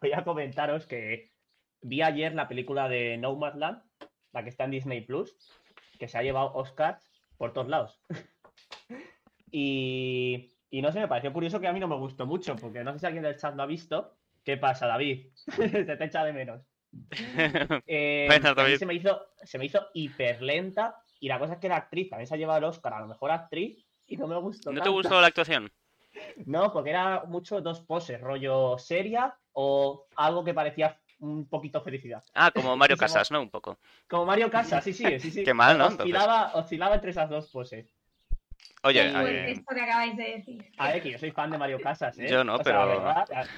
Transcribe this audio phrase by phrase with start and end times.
[0.00, 1.32] voy a comentaros que
[1.82, 3.82] vi ayer la película de Nomadland,
[4.32, 5.36] la que está en Disney Plus,
[5.98, 8.00] que se ha llevado Oscars por todos lados.
[9.50, 12.84] y, y no sé, me pareció curioso que a mí no me gustó mucho, porque
[12.84, 14.16] no sé si alguien del chat lo ha visto.
[14.44, 15.26] ¿Qué pasa, David?
[15.56, 16.62] se te echa de menos.
[17.86, 18.76] Eh, David.
[18.78, 22.10] se me hizo, se me hizo hiper lenta y la cosa es que la actriz
[22.10, 24.72] también se ha llevado el Oscar a la mejor actriz y no me gustó.
[24.72, 25.70] ¿No te gustó la actuación?
[26.46, 32.24] No, porque era mucho dos poses, rollo seria o algo que parecía un poquito felicidad.
[32.34, 33.42] Ah, como Mario Casas, ¿no?
[33.42, 33.78] Un poco.
[34.08, 35.44] Como Mario Casas, sí, sí, sí, sí.
[35.44, 35.86] Qué mal, ¿no?
[35.88, 37.94] Oscilaba, oscilaba entre esas dos poses.
[38.82, 40.72] Oye, a fuerte ver, esto que acabáis de decir.
[40.78, 42.28] A ver, que yo soy fan de Mario Casas, ¿eh?
[42.28, 43.48] Yo no, O sea, pero- la verdad,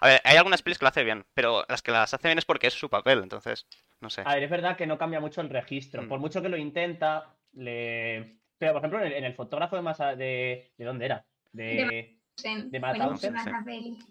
[0.00, 2.38] a ver, hay algunas pelis que lo hace bien, pero las que las hace bien
[2.38, 3.66] es porque es su papel, entonces,
[4.00, 4.22] no sé.
[4.24, 6.02] A ver, es verdad que no cambia mucho el registro.
[6.02, 6.08] Mm.
[6.08, 8.38] Por mucho que lo intenta, le.
[8.58, 10.72] Pero, por ejemplo, en el, en el fotógrafo de masa de.
[10.78, 11.26] ¿De dónde era?
[11.52, 11.74] De.
[11.74, 12.22] De.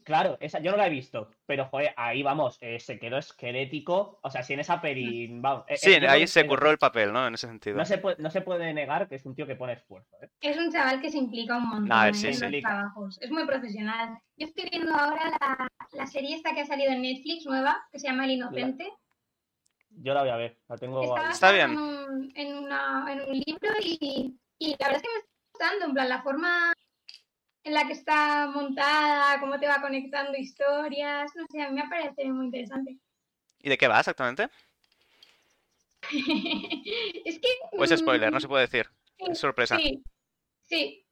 [0.04, 4.20] Claro, esa yo no la he visto, pero joder, ahí vamos, eh, se quedó esquelético.
[4.22, 5.27] O sea, si en esa peli.
[5.40, 7.26] Vamos, eh, Sí, eh, ahí se curró el papel, ¿no?
[7.27, 7.77] En ese sentido.
[7.77, 10.16] No se, puede, no se puede negar que es un tío que pone esfuerzo.
[10.21, 10.29] ¿eh?
[10.41, 12.62] Es un chaval que se implica un montón A ver, en sí, los sí.
[12.62, 13.20] trabajos.
[13.21, 14.18] Es muy profesional.
[14.38, 17.99] Yo estoy viendo ahora la, la serie esta que ha salido en Netflix nueva, que
[17.99, 18.88] se llama El Inocente.
[19.90, 21.18] Yo la voy a ver, la tengo.
[21.29, 21.71] Está bien.
[21.71, 25.29] En un, en, una- en un libro y, y la verdad es que me está
[25.54, 26.73] gustando, en plan, la forma
[27.63, 31.90] en la que está montada, cómo te va conectando historias, no sé, a mí me
[31.90, 32.98] parece muy interesante.
[33.59, 34.49] ¿Y de qué va exactamente?
[37.26, 37.48] es que...
[37.77, 38.89] O es spoiler, no se mm, puede decir.
[39.17, 39.77] sí, Es sorpresa.
[39.77, 40.04] Sí,
[40.63, 41.05] sí.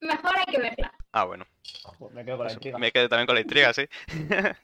[0.00, 0.92] Mejor hay que verla.
[1.12, 1.46] Ah, bueno.
[1.84, 2.78] Joder, Me quedo con la intriga.
[2.78, 3.86] Me quedé también con la intriga, sí.
[4.16, 4.56] bueno,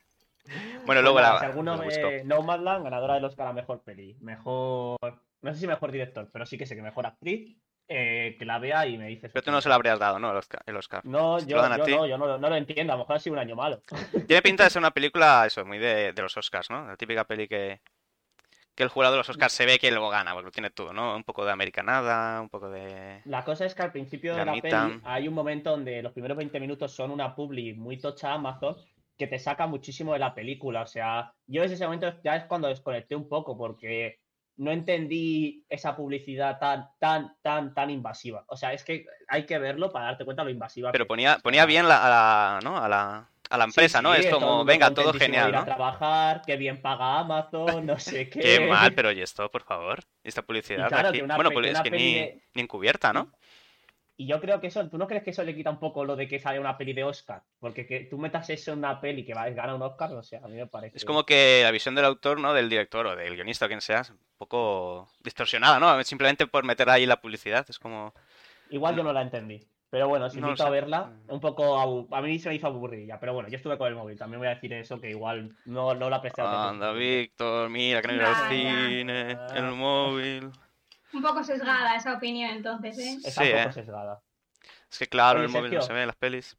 [0.85, 4.17] Pues luego la, Si alguno ve Nomadland, ganadora del Oscar a mejor peli.
[4.21, 4.97] Mejor.
[5.41, 7.57] No sé si mejor director, pero sí que sé que mejor actriz.
[7.89, 9.27] Eh, que la vea y me dice.
[9.27, 10.29] su Pero tú no se lo habrías dado, ¿no?
[10.31, 10.61] El Oscar.
[10.65, 11.01] el Oscar.
[11.05, 11.91] No, Si yo, ti.
[11.95, 12.93] no, yo no, lo- no lo entiendo.
[12.93, 13.81] A lo mejor ha sido un año malo.
[14.27, 16.85] Tiene pinta de ser una película, eso, muy de, de los Oscars, ¿no?
[16.85, 17.81] La típica peli que,
[18.75, 20.93] que el jurado de los Oscars se ve que luego gana, porque lo tiene todo,
[20.93, 21.15] ¿no?
[21.15, 23.21] Un poco de americanada, un poco de...
[23.25, 24.87] La cosa es que al principio de la Dramita.
[24.87, 28.75] peli hay un momento donde los primeros 20 minutos son una publi muy tocha Amazon
[29.17, 30.83] que te saca muchísimo de la película.
[30.83, 34.19] O sea, yo desde ese momento ya es cuando desconecté un poco porque
[34.59, 38.43] no entendí esa publicidad tan, tan, tan, tan invasiva.
[38.47, 41.37] O sea, es que hay que verlo para darte cuenta lo invasiva Pero que ponía,
[41.37, 41.43] es.
[41.43, 42.77] ponía bien la, a la, ¿no?
[42.77, 44.13] A la, a la Sí, empresa, ¿no?
[44.13, 47.97] sí, Es como, venga, todo de genial, ir a trabajar, qué bien paga Amazon, no
[47.99, 48.41] sé qué.
[48.41, 49.99] Qué mal, pero ¿y esto, por favor?
[50.23, 51.17] ¿Y esta publicidad claro, aquí?
[51.19, 53.31] que una Bueno, pues es que peli ni, de- ni encubierta, ¿no?
[54.19, 56.17] Y yo creo que eso, ¿tú no crees que eso le quita un poco lo
[56.17, 57.41] de que sale una peli de Oscar?
[57.57, 60.21] Porque que tú metas eso en una peli que va a ganar un Oscar, no
[60.21, 60.97] sé, a mí me parece.
[60.97, 62.53] Es como que la visión del autor, ¿no?
[62.53, 66.03] Del director o del guionista o quien sea, es un poco distorsionada, ¿no?
[66.03, 68.13] Simplemente por meter ahí la publicidad, es como...
[68.69, 69.65] Igual yo no la entendí.
[69.89, 72.67] Pero bueno, si No invito a verla, un poco abu- a mí se me hizo
[72.67, 75.55] aburrida, pero bueno, yo estuve con el móvil, también voy a decir eso, que igual
[75.63, 76.73] no, no la presté atención.
[76.73, 80.51] Anda, Víctor, mira, que no ir al cine, en el móvil...
[81.13, 83.17] Un poco sesgada esa opinión entonces, ¿eh?
[83.23, 83.73] Está Sí, un poco eh.
[83.73, 84.21] sesgada.
[84.91, 86.57] Es que claro, Oye, en el móvil no se ven las pelis.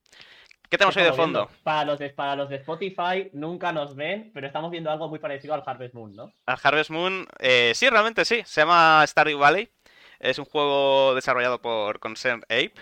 [0.69, 1.47] ¿Qué tenemos ¿Qué hoy de fondo?
[1.47, 1.63] viendo?
[1.65, 5.19] Para los de, para los de Spotify nunca nos ven, pero estamos viendo algo muy
[5.19, 6.33] parecido al Harvest Moon, ¿no?
[6.47, 8.43] Al Harvest Moon, eh, sí, realmente sí.
[8.45, 9.69] Se llama Stardew Valley.
[10.21, 12.75] Es un juego desarrollado por Concern Ape,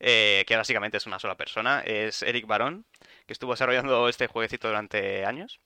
[0.00, 1.80] eh, que básicamente es una sola persona.
[1.84, 2.86] Es Eric Barón,
[3.26, 5.60] que estuvo desarrollando este jueguecito durante años.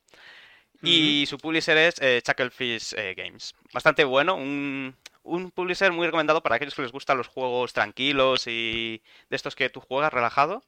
[0.83, 3.55] Y su publisher es eh, Chucklefish eh, Games.
[3.73, 8.47] Bastante bueno, un, un publisher muy recomendado para aquellos que les gustan los juegos tranquilos
[8.47, 10.63] y de estos que tú juegas relajado.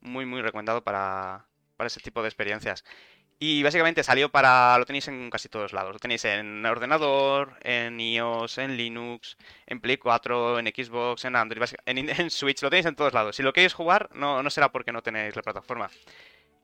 [0.00, 1.46] Muy, muy recomendado para,
[1.76, 2.84] para ese tipo de experiencias.
[3.42, 4.76] Y básicamente salió para.
[4.78, 5.94] Lo tenéis en casi todos lados.
[5.94, 11.62] Lo tenéis en ordenador, en iOS, en Linux, en Play 4, en Xbox, en Android,
[11.86, 12.62] en Switch.
[12.62, 13.36] Lo tenéis en todos lados.
[13.36, 15.90] Si lo queréis jugar, no, no será porque no tenéis la plataforma.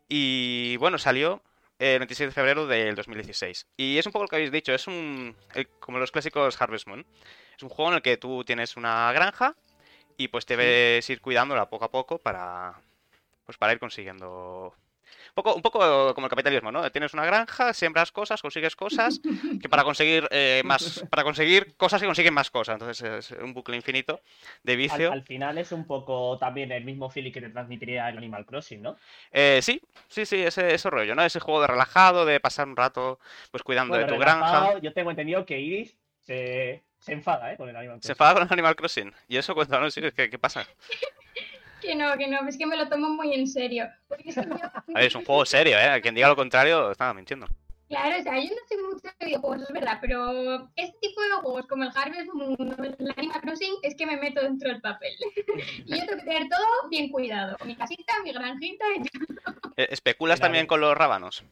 [0.08, 1.42] Y bueno, salió
[1.78, 3.66] el 26 de febrero del 2016.
[3.76, 4.72] Y es un poco lo que habéis dicho.
[4.72, 5.36] Es un.
[5.54, 7.06] el- como los clásicos Harvest Moon.
[7.56, 9.54] Es un juego en el que tú tienes una granja
[10.16, 12.80] y pues te ves ir cuidándola poco a poco para.
[13.44, 14.74] Pues para ir consiguiendo
[15.28, 16.90] un poco, un poco como el capitalismo, ¿no?
[16.90, 19.20] Tienes una granja, siembras cosas, consigues cosas,
[19.60, 22.74] que para conseguir eh, más, para conseguir cosas que consiguen más cosas.
[22.74, 24.20] Entonces es un bucle infinito
[24.62, 25.12] de Al, vicio.
[25.12, 28.82] al final es un poco también el mismo feeling que te transmitiría el Animal Crossing,
[28.82, 28.96] ¿no?
[29.32, 31.22] Eh, sí, sí, sí, ese, ese rollo, ¿no?
[31.22, 33.18] Ese juego de relajado, de pasar un rato
[33.50, 34.78] pues cuidando Bueno, de tu relajado, granja.
[34.80, 37.56] Yo tengo entendido que Iris se, se enfada, ¿eh?
[37.56, 38.12] Con el Animal Se Crossing.
[38.12, 39.12] enfada con el Animal Crossing.
[39.28, 40.66] Y eso cuéntanos, sí, ¿qué, qué pasa?
[41.80, 43.86] Que no, que no, es que me lo tomo muy en serio.
[44.08, 46.00] Porque es que yo- A ver, es un juego serio, ¿eh?
[46.00, 47.46] Quien diga lo contrario estaba mintiendo.
[47.88, 51.28] Claro, o sea, yo no soy mucho de videojuegos, es verdad, pero este tipo de
[51.42, 54.80] juegos como el Harvest Moon o el Animal Crossing es que me meto dentro del
[54.80, 55.12] papel.
[55.86, 57.56] y yo tengo que tener todo bien cuidado.
[57.64, 59.02] Mi casita, mi granjita y
[59.76, 60.46] Eh, ¿Especulas Claro.
[60.48, 61.44] también con los rábanos?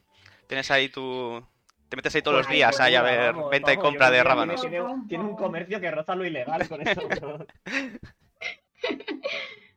[0.47, 1.41] Tienes ahí tu...
[1.87, 4.11] Te metes ahí todos los Pues, días ahí a Pues, ver vamos, venta y compra
[4.11, 4.59] de rábanos.
[4.59, 6.99] Tiene, tiene- tiene un comercio que roza lo ilegal con eso.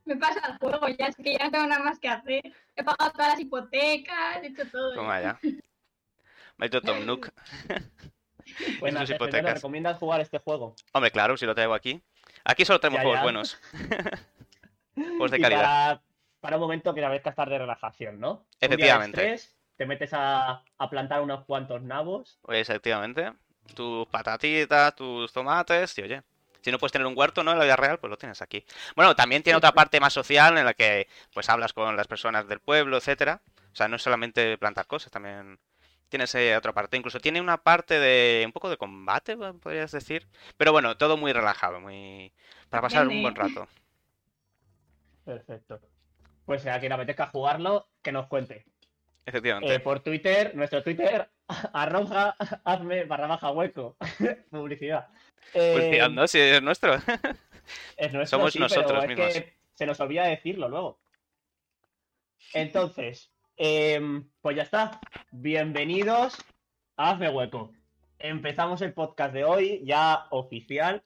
[0.09, 2.41] me pasa el juego, ya es que ya no tengo nada más que hacer.
[2.75, 4.93] He pagado todas las hipotecas, he hecho todo.
[4.93, 5.39] Toma ya.
[6.57, 7.31] Maldito Tom Nook.
[8.79, 9.43] Bueno, sus hipotecas.
[9.43, 10.75] ¿me recomiendas jugar este juego?
[10.93, 12.01] Hombre, claro, si lo traigo aquí.
[12.43, 13.23] Aquí solo tenemos Ya, juegos ya.
[13.23, 13.59] buenos.
[14.95, 15.61] Juegos de Y calidad.
[15.61, 16.01] Para,
[16.41, 18.31] para un momento que la vez que estar de relajación, ¿no?
[18.31, 19.21] Un día de Efectivamente.
[19.33, 22.37] estrés, te metes a, a plantar unos cuantos nabos.
[22.41, 23.31] Pues efectivamente.
[23.75, 26.23] Tus patatitas, tus tomates, y oye.
[26.61, 27.51] Si no puedes tener un huerto, ¿no?
[27.51, 28.65] En la vida real, pues lo tienes aquí.
[28.95, 32.47] Bueno, también tiene otra parte más social en la que pues hablas con las personas
[32.47, 33.41] del pueblo, etcétera.
[33.71, 35.59] O sea, no es solamente plantar cosas, también
[36.09, 36.97] tienes eh, otra parte.
[36.97, 40.27] Incluso tiene una parte de un poco de combate, podrías decir.
[40.57, 42.33] Pero bueno, todo muy relajado, muy
[42.69, 43.67] para pasar un buen rato.
[45.23, 45.79] Perfecto.
[46.45, 48.65] Pues a quien apetezca jugarlo, que nos cuente.
[49.25, 49.75] Efectivamente.
[49.75, 51.29] Eh, por Twitter, nuestro Twitter,
[51.73, 53.95] arroja, hazme barra baja hueco.
[54.49, 55.07] Publicidad.
[55.53, 56.27] Eh, Publicidad, ¿no?
[56.27, 56.93] Si es nuestro.
[57.97, 59.53] Es nuestro, Somos sí, nosotros pero es que mismos.
[59.75, 60.99] se nos olvida decirlo luego.
[62.53, 64.99] Entonces, em, pues ya está.
[65.31, 66.35] Bienvenidos
[66.97, 67.71] a Hazme Hueco.
[68.17, 71.03] Empezamos el podcast de hoy, ya oficial,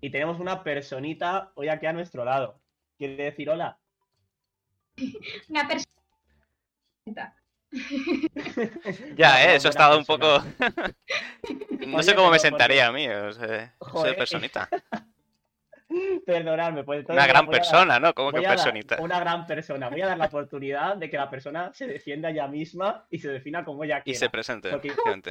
[0.00, 2.62] y tenemos una personita hoy aquí a nuestro lado.
[2.96, 3.78] ¿Quiere decir hola?
[5.50, 7.36] Una persona.
[9.16, 10.42] Ya, eh, eso ha estado un poco.
[11.86, 14.68] no sé cómo me sentaría a mí, o sea, ser personita.
[16.26, 18.12] Perdonadme, pues entonces Una gran dar- persona, ¿no?
[18.12, 18.96] Como que personita.
[19.00, 19.88] Una gran persona.
[19.88, 23.28] Voy a dar la oportunidad de que la persona se defienda ella misma y se
[23.28, 24.18] defina como ella Y quiera.
[24.18, 24.70] se presente.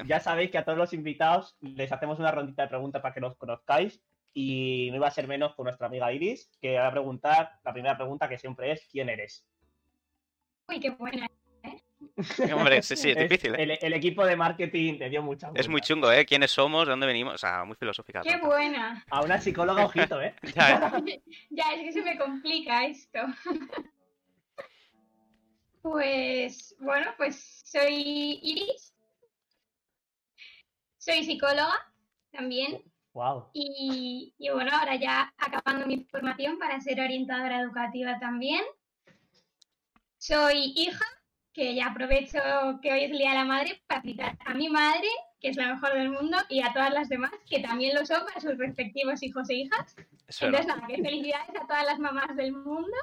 [0.06, 3.20] Ya sabéis que a todos los invitados les hacemos una rondita de preguntas para que
[3.22, 4.02] nos conozcáis.
[4.34, 7.72] Y no iba a ser menos con nuestra amiga Iris, que va a preguntar la
[7.72, 9.46] primera pregunta que siempre es: ¿quién eres?
[10.68, 11.30] Uy, qué buena.
[12.54, 13.64] Hombre, sí, sí, es Es- difícil, ¿eh?
[13.64, 16.26] El, el equipo de marketing te dio mucha Es muy chungo, ¿eh?
[16.26, 16.86] ¿Quiénes somos?
[16.86, 17.34] ¿De dónde venimos?
[17.36, 18.22] O sea, muy filosófica.
[18.22, 19.04] Qué buena.
[19.10, 20.36] A una psicóloga, ojito, ¿eh?
[20.56, 21.22] Ya, ¿eh?
[21.50, 23.20] Ya, es que se me complica esto.
[25.82, 28.94] Pues, bueno, pues soy Iris.
[30.98, 31.76] Soy psicóloga
[32.32, 32.82] también.
[33.14, 33.50] Wow.
[33.54, 38.62] Y, y bueno, ahora ya acabando mi formación para ser orientadora educativa también.
[40.18, 41.06] Soy hija,
[41.56, 42.38] que ya aprovecho
[42.82, 45.08] que hoy es el Día de la Madre para felicitar a mi madre,
[45.40, 48.26] que es la mejor del mundo, y a todas las demás, que también lo son
[48.26, 49.96] para sus respectivos hijos e hijas.
[50.28, 50.60] Es verdad.
[50.62, 52.98] Entonces, nada, que felicidades a todas las mamás del mundo.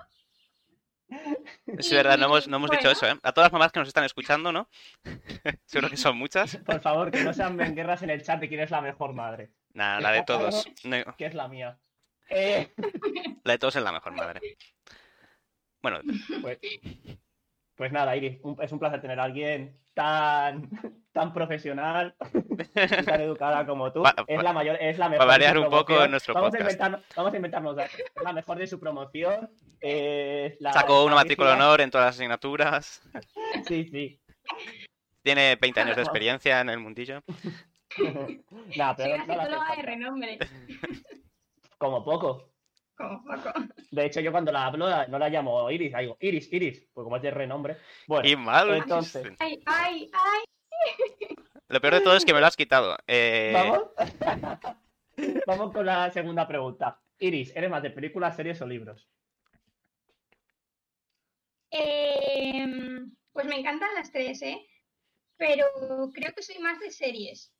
[1.66, 3.18] Es verdad, no hemos, no hemos dicho eso, ¿eh?
[3.22, 4.68] A todas las mamás que nos están escuchando, ¿no?
[5.64, 6.56] Seguro que son muchas.
[6.58, 9.50] Por favor, que no sean guerras en el chat de quién es la mejor madre.
[9.72, 10.66] Nada, la de todos.
[11.16, 11.78] Que es la mía.
[12.28, 12.72] Eh,
[13.44, 14.40] La de todos es la mejor madre.
[15.82, 16.00] Bueno,
[16.40, 16.58] Pues,
[17.82, 20.70] pues nada, Iris, un- es un placer tener a alguien tan,
[21.12, 24.02] tan profesional y tan educada como tú.
[24.04, 25.24] Va- es la mayor, es la mejor.
[25.24, 26.70] su variar un poco nuestro vamos A podcast.
[26.80, 27.76] inventar, vamos a inventarnos.
[27.78, 29.50] Es la mejor de su promoción.
[30.60, 33.02] la- sacó una la matrícula honor en todas las asignaturas.
[33.66, 34.20] Sí, sí.
[35.22, 37.20] Tiene 20 años de experiencia en el mundillo.
[37.96, 38.42] Soy
[38.96, 40.38] pero no la renombre,
[41.78, 42.51] Como poco.
[42.96, 43.22] Como.
[43.90, 47.04] De hecho, yo cuando la hablo no la llamo Iris, la digo Iris, Iris, pues
[47.04, 47.76] como es de renombre.
[48.06, 48.74] Bueno, Y mal.
[48.74, 51.34] entonces, Ay, ay, ay.
[51.68, 52.96] Lo peor de todo es que me lo has quitado.
[53.06, 53.82] Eh, ¿Vamos?
[55.46, 57.00] Vamos con la segunda pregunta.
[57.18, 59.08] Iris, ¿eres más de películas, series o libros?
[61.70, 64.66] Em, pues me encantan las tres, ¿eh?
[65.36, 65.64] Pero
[66.12, 67.52] creo que soy más de series.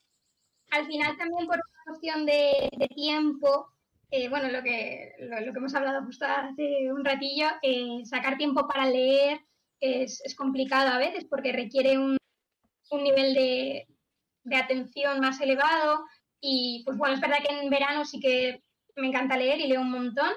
[0.71, 3.73] Al final también por una cuestión de, de tiempo,
[4.12, 8.69] eh, bueno, lo que, lo, que hemos hablado justo hace un ratillo, eh, sacar tiempo
[8.69, 9.40] para leer
[9.81, 12.19] es, es complicado a veces porque requiere un,
[12.90, 13.87] un nivel de,
[14.45, 16.04] de atención más elevado
[16.42, 18.62] y pues bueno, es verdad que en verano sí que
[18.97, 20.33] me encanta leer y leo un montón,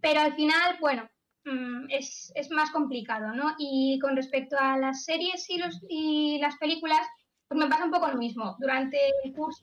[0.00, 1.06] pero al final, bueno,
[1.44, 3.56] mm, es, es más complicado, ¿no?
[3.58, 7.06] Y con respecto a las series y, los, y las películas,
[7.48, 8.56] pues me pasa un poco lo mismo.
[8.58, 9.62] Durante el curso,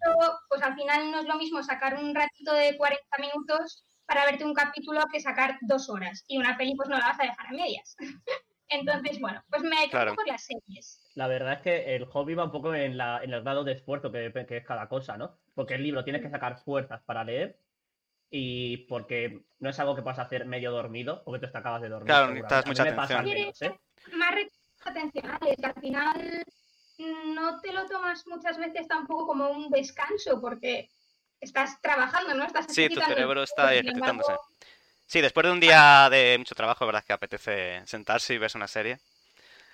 [0.50, 4.44] pues al final no es lo mismo sacar un ratito de 40 minutos para verte
[4.46, 6.24] un capítulo que sacar dos horas.
[6.28, 7.96] Y una peli pues no la vas a dejar a medias.
[8.68, 10.16] Entonces, bueno, pues me quedo Claro.
[10.16, 11.00] por las series.
[11.14, 13.74] La verdad es que el hobby va un poco en, la, en el grado de
[13.74, 15.38] esfuerzo que, que es cada cosa, ¿no?
[15.54, 17.60] Porque el libro tienes que sacar fuerzas para leer
[18.32, 21.82] y porque no es algo que puedas hacer medio dormido o que tú te acabas
[21.84, 22.08] de dormir.
[22.08, 23.24] Claro, necesitas mucha atención.
[23.26, 23.80] menos, ¿eh?
[24.14, 26.44] Más recursos atencionales, que al final
[26.98, 30.90] no te lo tomas muchas veces tampoco como un descanso, porque
[31.40, 32.46] estás trabajando, ¿no?
[32.46, 34.32] Estás Sí, tu cerebro está ejercitándose.
[34.32, 34.48] embargo,
[35.08, 38.68] Sí, después de un día de mucho trabajo, verdad que apetece sentarse y verse una
[38.68, 38.98] serie.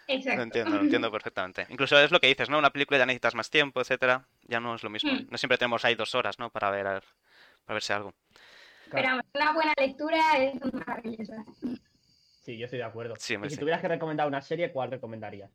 [0.08, 0.42] Lo Exacto.
[0.42, 1.66] entiendo, lo entiendo perfectamente.
[1.70, 2.58] Incluso es lo que dices, ¿no?
[2.58, 4.26] Una película ya necesitas más tiempo, etcétera.
[4.44, 5.14] Ya no es lo mismo.
[5.14, 5.28] Mm.
[5.30, 6.50] No siempre tenemos ahí dos horas, ¿no?
[6.50, 8.14] Para ver, para verse algo.
[8.92, 11.46] Pero una buena lectura es maravillosa.
[12.44, 13.16] Sí, yo estoy de acuerdo.
[13.18, 13.58] Sí, y si sí.
[13.58, 15.50] tuvieras que recomendar una serie, ¿cuál recomendarías?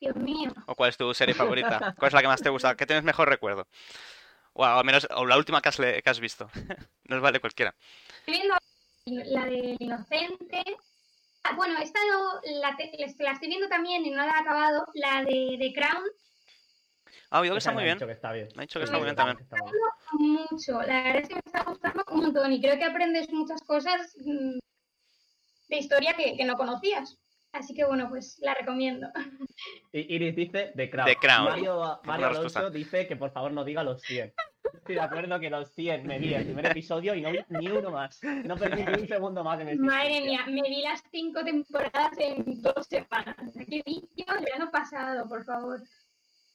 [0.00, 0.52] Dios mío.
[0.66, 1.94] ¿O cuál es tu serie favorita?
[1.98, 2.76] ¿Cuál es la que más te gusta?
[2.76, 3.66] ¿Qué tienes mejor recuerdo?
[4.52, 6.48] O al menos, o la última que has, le- que has visto.
[7.04, 7.74] Nos vale cualquiera.
[8.26, 8.56] Estoy viendo
[9.06, 10.62] la del inocente.
[11.44, 14.84] Ah, bueno, he estado, la, te- la estoy viendo también y no la he acabado,
[14.94, 16.04] la de The Crown,
[17.30, 17.98] Ah, oído que está muy me ha bien.
[17.98, 18.48] dicho que está bien.
[18.56, 19.38] Me ha dicho que está muy bien también.
[19.40, 19.74] Está bien.
[20.18, 20.82] mucho.
[20.82, 24.16] La verdad es que me está gustando un montón y creo que aprendes muchas cosas
[24.24, 24.58] mm,
[25.68, 27.16] de historia que, que no conocías.
[27.58, 29.08] Así que bueno, pues la recomiendo.
[29.92, 31.08] Iris dice The Crown.
[31.08, 31.44] The Crown.
[31.44, 32.26] Mario, Mario.
[32.26, 34.32] Alonso dice que por favor no diga los 100.
[34.74, 37.68] Estoy de acuerdo que los 100 me vi el primer episodio y no vi ni
[37.68, 38.20] uno más.
[38.22, 42.12] No perdí ni un segundo más en mi Madre mía, me vi las cinco temporadas
[42.18, 43.36] en dos semanas.
[43.68, 45.80] Qué vicio el verano pasado, por favor.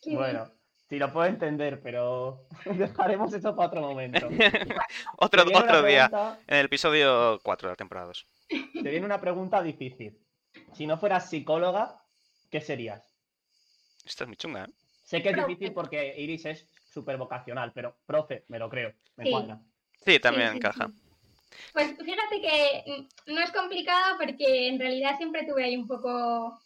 [0.01, 0.51] Qué Bueno,
[0.87, 4.27] sí lo puedo entender, pero dejaremos eso para otro momento.
[5.17, 6.37] Otro, otro día.
[6.47, 8.25] En el episodio 4 de la temporada 2.
[8.49, 10.17] Te viene una pregunta difícil.
[10.73, 12.01] Si no fueras psicóloga,
[12.49, 13.03] ¿qué serías?
[14.05, 14.73] Esta es muy chunga, ¿eh?
[15.03, 15.49] Sé que es Profe.
[15.49, 19.31] difícil porque Iris es súper vocacional, pero profe, me lo creo, me Sí.
[19.31, 19.59] cuadra.
[20.05, 20.87] Sí, también sí, encaja.
[20.87, 20.93] sí.
[21.73, 26.61] Pues fíjate que no es complicado porque en realidad siempre tuve ahí un poco,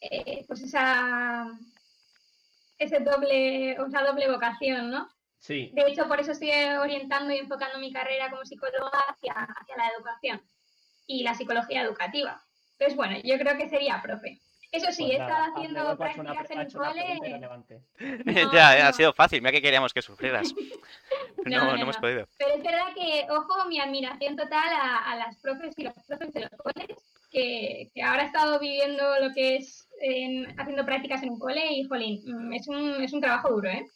[0.00, 1.46] eh, pues esa,
[2.78, 5.08] ese doble, o sea, doble vocación, ¿no?
[5.38, 9.76] Sí, De hecho, por eso estoy orientando y enfocando mi carrera como psicóloga hacia, hacia
[9.76, 10.42] la educación
[11.06, 12.42] y la psicología educativa.
[12.78, 14.38] Entonces, bueno, yo creo que sería profe.
[14.72, 17.40] Eso sí, pues he estado haciendo prácticas en ha el cole.
[18.26, 19.40] No, ya, ha sido fácil.
[19.40, 20.54] Mira que queríamos que sufrieras.
[21.44, 22.26] No, No, no, no, hemos podido.
[22.38, 26.32] Pero es verdad que, ojo, mi admiración total a, a las profes y los profes
[26.32, 26.88] de los coles,
[27.30, 31.64] que, que ahora he estado viviendo lo que es en- haciendo prácticas en un cole
[31.72, 33.86] y, jolín, mm, es un, es un trabajo duro, ¿eh?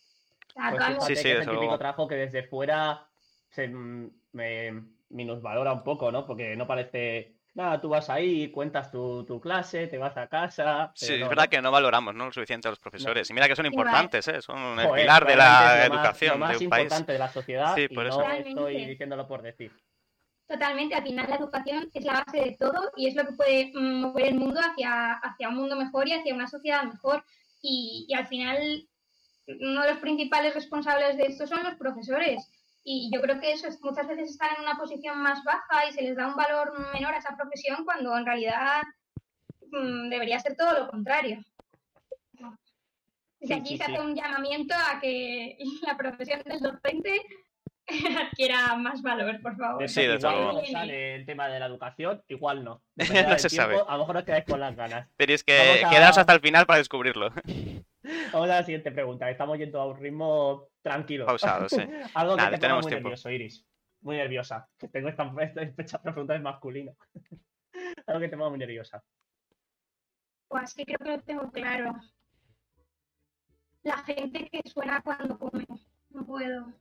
[0.54, 1.78] Pues Sí, sí, que es el típico luego.
[1.78, 3.06] trabajo que desde fuera
[3.50, 6.26] se mm, me minusvalora un poco, ¿no?
[6.26, 10.92] Porque no parece, nada, tú vas ahí, cuentas tu, tu clase, te vas a casa.
[10.95, 11.50] Sí, es no, verdad ¿no?
[11.50, 12.26] que no valoramos ¿no?
[12.26, 13.28] lo suficiente a los profesores.
[13.30, 14.40] Y mira que son importantes, ¿eh?
[14.42, 16.83] Son el Joder, pilar de la lo más- educación lo más de un país.
[16.85, 18.21] importante de la sociedad Sí, y por no eso.
[18.23, 18.87] estoy Totalmente.
[18.90, 19.73] diciéndolo por decir.
[20.47, 23.73] Totalmente, al final la educación es la base de todo y es lo que puede
[23.73, 27.25] mover el mundo hacia, hacia un mundo mejor y hacia una sociedad mejor.
[27.62, 28.88] Y, y al final,
[29.47, 32.50] uno de los principales responsables de esto son los profesores.
[32.82, 35.92] Y yo creo que eso es, muchas veces están en una posición más baja y
[35.92, 38.82] se les da un valor menor a esa profesión cuando en realidad
[39.70, 41.40] mm, debería ser todo lo contrario.
[43.38, 43.92] Desde Sí, aquí sí, se sí.
[43.94, 45.56] hace un llamamiento a que
[45.87, 47.20] la profesión del docente
[48.30, 49.88] adquiera más valor, por favor.
[49.88, 52.82] Sí, desde igual sale el tema de la educación, igual no.
[52.96, 53.75] No se sabe.
[53.75, 55.08] tiempo, A lo mejor os quedáis con las ganas.
[55.16, 57.30] Tenéis que a- quedaros hasta el final para descubrirlo.
[58.32, 59.28] Vamos a la siguiente pregunta.
[59.30, 61.26] Estamos yendo a un ritmo tranquilo.
[61.26, 61.76] Pausado, sí.
[62.14, 63.08] Algo que Nada, te ponga tenemos muy tiempo.
[63.08, 63.66] nervioso, Iris.
[64.00, 64.68] Muy nerviosa.
[64.78, 66.96] Que tengo esta, esta fecha de preguntas masculino.
[68.06, 69.02] Algo que te ponga muy nerviosa.
[70.49, 71.94] Pues sí, creo que lo tengo claro.
[73.82, 75.66] La gente que suena cuando come.
[76.10, 76.72] No puedo.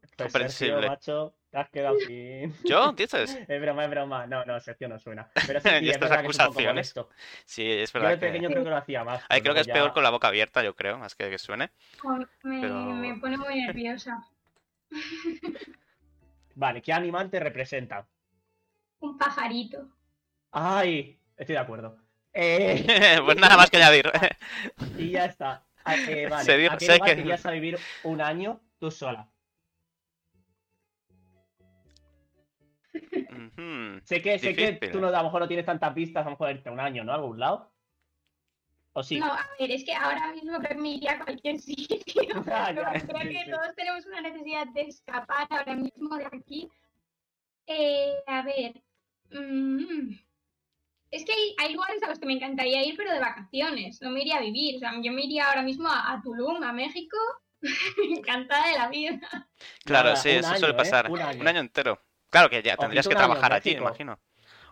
[0.00, 0.74] Pues, Comprensible.
[0.74, 2.54] Sergio, macho, te has quedado sin.
[2.64, 2.92] ¿Yo?
[2.92, 3.38] ¿Dices?
[3.48, 4.26] Es broma, es broma.
[4.26, 5.28] No, no, Sergio no suena.
[5.46, 6.94] Pero sí, Y sí, es estas verdad que es un poco acusaciones.
[6.96, 7.08] molesto.
[7.44, 8.54] Sí, es Yo verdad de pequeño que...
[8.54, 9.22] creo que lo hacía más.
[9.28, 11.70] Ay, creo que es peor con la boca abierta, yo creo, más que que suene.
[12.42, 14.24] Me, Pero- me pone muy nerviosa.
[16.54, 18.06] Vale, ¿qué animal te representa?
[19.00, 19.88] Un pajarito.
[20.52, 21.96] Ay, estoy de acuerdo.
[22.32, 24.10] Eh, pues nada más que añadir.
[24.98, 25.64] y ya está.
[25.84, 28.20] Ah, eh, vale, Se dijo- ¿A qué sé lugar que- te irías a vivir un
[28.20, 29.28] año tú sola?
[34.04, 36.30] Sé que, sé que tú no, a lo mejor no tienes tantas pistas, a lo
[36.32, 37.12] mejor irte un año, ¿no?
[37.12, 37.72] A algún lado.
[38.92, 39.20] ¿O sí?
[39.20, 41.96] No, a ver, es que ahora mismo creo que me iría a cualquier sitio.
[42.52, 43.50] Ah, creo sí, que sí.
[43.50, 46.68] todos tenemos una necesidad de escapar ahora mismo de aquí.
[47.66, 48.82] Eh, a ver.
[49.30, 50.10] mm,
[51.12, 54.00] es que hay, hay lugares a los que me encantaría ir, pero de vacaciones.
[54.02, 54.76] No me iría a vivir.
[54.76, 57.16] O sea, yo me iría ahora mismo a, a Tulum, a México.
[58.10, 59.20] encantada de la vida.
[59.84, 60.76] Claro, Nada, sí, eso año, suele ¿eh?
[60.76, 61.10] pasar.
[61.10, 61.40] Un año.
[61.40, 62.00] Un año entero.
[62.30, 64.18] Claro que ya tendrías que en trabajar allí, imagino.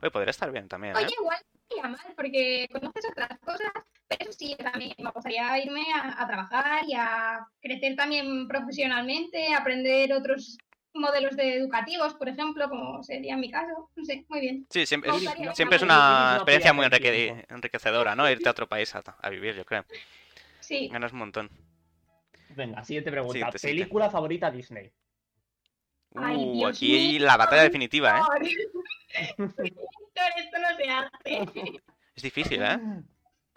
[0.00, 0.98] Oye, podría estar bien también, ¿eh?
[1.00, 3.72] Oye, igual no iría mal, porque conoces otras cosas,
[4.06, 10.12] pero sí, también me gustaría irme a, a trabajar y a crecer también profesionalmente, aprender
[10.12, 10.56] otros
[10.94, 13.90] modelos de educativos, por ejemplo, como sería mi caso.
[13.94, 14.66] No sé, muy bien.
[14.70, 18.30] Sí, siempre, es- gustaría siempre es una experiencia muy enrique- enriquecedora, ¿no?
[18.30, 19.84] Irte a otro país a, a vivir, yo creo.
[20.60, 20.88] Sí.
[20.88, 21.50] Ganas un montón.
[22.50, 23.32] Venga, siguiente pregunta.
[23.32, 23.82] Siguiente, siguiente.
[23.82, 24.90] Película favorita Disney.
[26.14, 27.26] Ay, Uh, Dios aquí mío.
[27.26, 28.22] la batalla definitiva, ¿eh?
[29.38, 31.80] Víctor, esto no se hace.
[32.16, 32.78] Es difícil, ¿eh?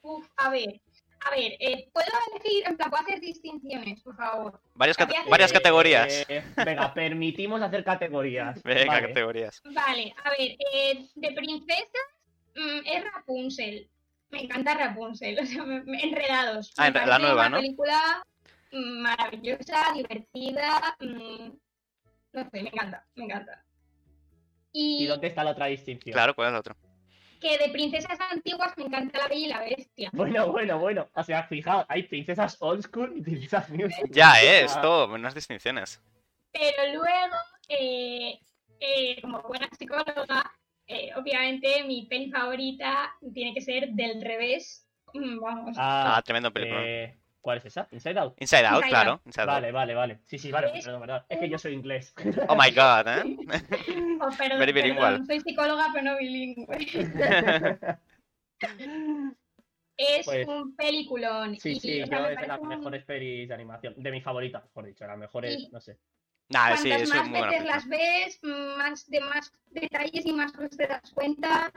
[0.03, 0.79] Uf, a ver,
[1.25, 4.61] a ver, eh, ¿puedo elegir, en plan, puedo hacer distinciones, por favor?
[4.75, 6.25] Varias, cate- Había- varias categorías.
[6.29, 8.61] eh, venga, permitimos hacer categorías.
[8.61, 9.07] Venga, Vale.
[9.07, 9.61] categorías.
[9.65, 12.05] Vale, a ver, eh, de princesas
[12.55, 13.89] mm, es Rapunzel.
[14.29, 16.73] Me encanta Rapunzel, o sea, me- me- enredados.
[16.77, 17.57] Ah, Me en- la nueva, una ¿no?
[17.57, 18.23] película
[18.71, 20.95] mm, maravillosa, divertida.
[20.99, 21.49] mm,
[22.33, 23.63] no sé, me encanta, me encanta.
[24.73, 26.13] ¿Y Y dónde está la otra distinción?
[26.13, 26.75] Claro, ¿cuál es el otro?
[27.41, 30.11] que de princesas antiguas me encanta La Bella y la Bestia.
[30.13, 31.09] Bueno, bueno, bueno.
[31.15, 34.11] O sea, fijaos, hay princesas old school y princesas new school.
[34.11, 34.41] Ya, O ¿eh?
[34.41, 35.99] sea, Esto, buenas distinciones.
[36.51, 37.35] Pero luego,
[37.67, 38.39] eh,
[38.79, 40.51] eh, como buena psicóloga,
[40.85, 44.87] eh, obviamente mi peli favorita tiene que ser Del Revés.
[45.11, 45.77] Mm, Vamos.
[45.79, 46.81] Ah, Ah, tremendo película.
[47.41, 47.87] ¿Cuál es esa?
[47.91, 48.35] ¿Inside Out?
[48.39, 49.11] Inside Out, Inside claro.
[49.13, 49.21] Out.
[49.25, 49.49] Inside Out.
[49.49, 50.19] Vale, vale, vale.
[50.27, 50.71] Sí, sí, vale.
[50.77, 51.23] Es perdón, perdón.
[51.27, 52.13] Es que yo soy inglés.
[52.47, 53.37] Oh my god, ¿eh?
[54.21, 56.77] Oh, perdón, Very perdón, soy psicóloga pero no bilingüe.
[59.97, 61.57] Es Pues- un peliculón.
[61.59, 63.93] Sí, y, sí, o sea, yo me es de las un- mejores pelis de animación.
[63.97, 65.97] De mi favorita, mejor dicho, las mejores, Y- no sé.
[66.49, 70.75] Nah, sí, Cuantas es más veces las ves, más de más detalles y más cosas
[70.77, 71.71] te das cuenta.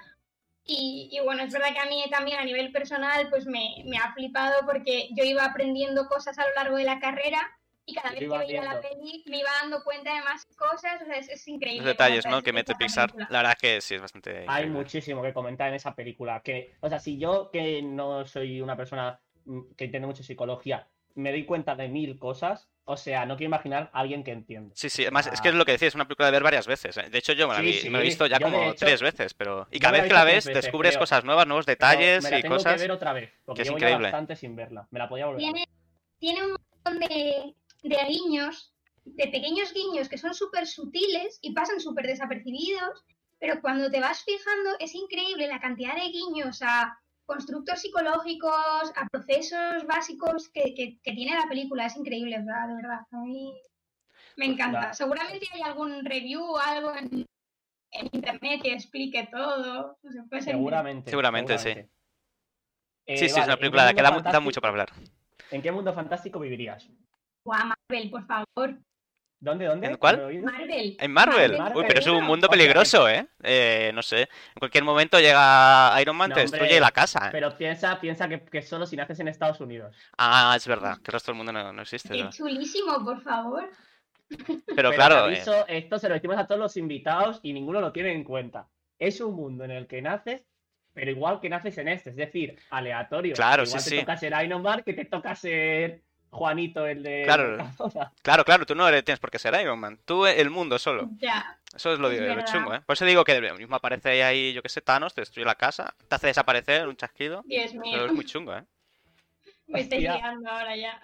[0.66, 3.98] Y, y bueno, es verdad que a mí también a nivel personal pues me, me
[3.98, 7.40] ha flipado porque yo iba aprendiendo cosas a lo largo de la carrera
[7.86, 11.04] y cada vez que veía la peli me iba dando cuenta de más cosas, o
[11.04, 11.84] sea, es, es increíble.
[11.84, 12.42] Los detalles, ¿no?
[12.42, 13.10] Que mete Pixar.
[13.10, 13.28] película.
[13.30, 14.30] La verdad es que sí, es bastante.
[14.30, 14.70] Hay increíble.
[14.70, 16.40] muchísimo que comentar en esa película.
[16.40, 20.88] Que, o sea, si yo, que no soy una persona mm, que entiende mucho psicología,
[21.14, 24.74] me doy cuenta de mil cosas, o sea, no quiero imaginar a alguien que entiende.
[24.76, 26.66] Sí, sí, además, es que es lo que decía, es una película de ver varias
[26.66, 26.96] veces.
[26.98, 27.08] ¿eh?
[27.10, 28.70] De hecho, yo me la Sí, vi, sí, me la he visto ya yo como
[28.70, 29.66] hecho- tres veces, pero.
[29.70, 31.00] Y cada vez que la ves, veces, descubres creo.
[31.00, 32.74] cosas nuevas, nuevos Pero detalles me la y tengo cosas.
[32.74, 34.04] que ver otra vez, porque que es llevo ya increíble.
[34.08, 34.86] bastante sin verla.
[34.90, 35.42] Me la podía volver
[36.18, 36.52] tiene un
[36.84, 38.72] montón de, de guiños,
[39.04, 43.04] de pequeños guiños que son súper sutiles y pasan súper desapercibidos,
[43.38, 49.06] pero cuando te vas fijando es increíble la cantidad de guiños a constructos psicológicos, a
[49.10, 51.86] procesos básicos que, que- que tiene la película.
[51.86, 52.68] Es increíble, ¿verdad?
[52.68, 53.00] De verdad.
[53.10, 53.54] A mí
[54.36, 54.78] me encanta.
[54.80, 54.94] Claro.
[54.94, 57.26] Seguramente hay algún review o algo en,
[57.92, 59.96] en internet que explique todo.
[60.02, 61.10] No sé, puede ser Seguramente.
[61.10, 61.70] Seguramente, sí.
[63.06, 64.70] Eh, Sí, sí, es una ¿en qué película de la que da, da mucho para
[64.70, 64.92] hablar.
[65.50, 66.88] ¿En qué mundo fantástico vivirías?
[67.44, 67.60] Guau,
[67.90, 68.78] Marvel, por favor.
[69.44, 69.86] ¿Dónde, dónde?
[69.88, 70.16] ¿En cuál?
[70.42, 70.96] Marvel.
[70.98, 71.58] En Marvel.
[71.58, 73.26] Marvel, Uy, pero es un mundo peligroso, ¿eh?
[73.42, 74.20] Eh, No sé.
[74.22, 77.26] En cualquier momento llega Iron Man, No, te hombre, destruye la casa.
[77.26, 77.28] ¿eh?
[77.30, 79.94] Pero piensa, piensa que, que solo si naces en Estados Unidos.
[80.16, 82.08] Ah, es verdad, que el resto del mundo no, no existe.
[82.08, 82.30] Qué ¿no?
[82.30, 83.70] chulísimo, por favor.
[84.28, 87.52] Pero Pero claro, te eh, aviso, esto se lo decimos a todos los invitados y
[87.52, 88.66] ninguno lo tiene en cuenta.
[88.98, 90.40] Es un mundo en el que naces,
[90.94, 93.34] pero igual que naces en este, es decir, aleatorio.
[93.34, 94.00] Claro, igual sí, te sí.
[94.00, 96.02] toca ser Iron Man que te toca ser
[96.34, 97.22] Juanito, el de.
[97.24, 97.58] Claro.
[98.22, 99.98] Claro, claro, tú no eres- tienes por qué ser Iron Man.
[100.04, 101.08] Tú, el mundo solo.
[101.18, 101.58] Ya.
[101.74, 102.80] Eso es lo, Es de- lo chungo, ¿eh?
[102.84, 105.54] Por eso digo que lo mismo aparece ahí, yo que sé, Thanos, te destruye la
[105.54, 107.42] casa, te hace desaparecer un chasquido.
[107.46, 108.06] Dios Pero mío.
[108.06, 108.62] es muy chungo, ¿eh?
[109.66, 111.00] Me estoy liando ahora ya.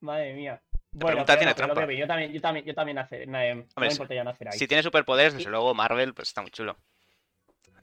[0.00, 0.60] Madre mía.
[0.98, 1.92] pregunta pero tiene no, pero trampa.
[1.92, 4.58] Yo también, yo también, yo también nacer, na- no me si- importaría nacer ahí.
[4.58, 6.76] Si tiene superpoderes, desde luego Marvel, pues está muy chulo.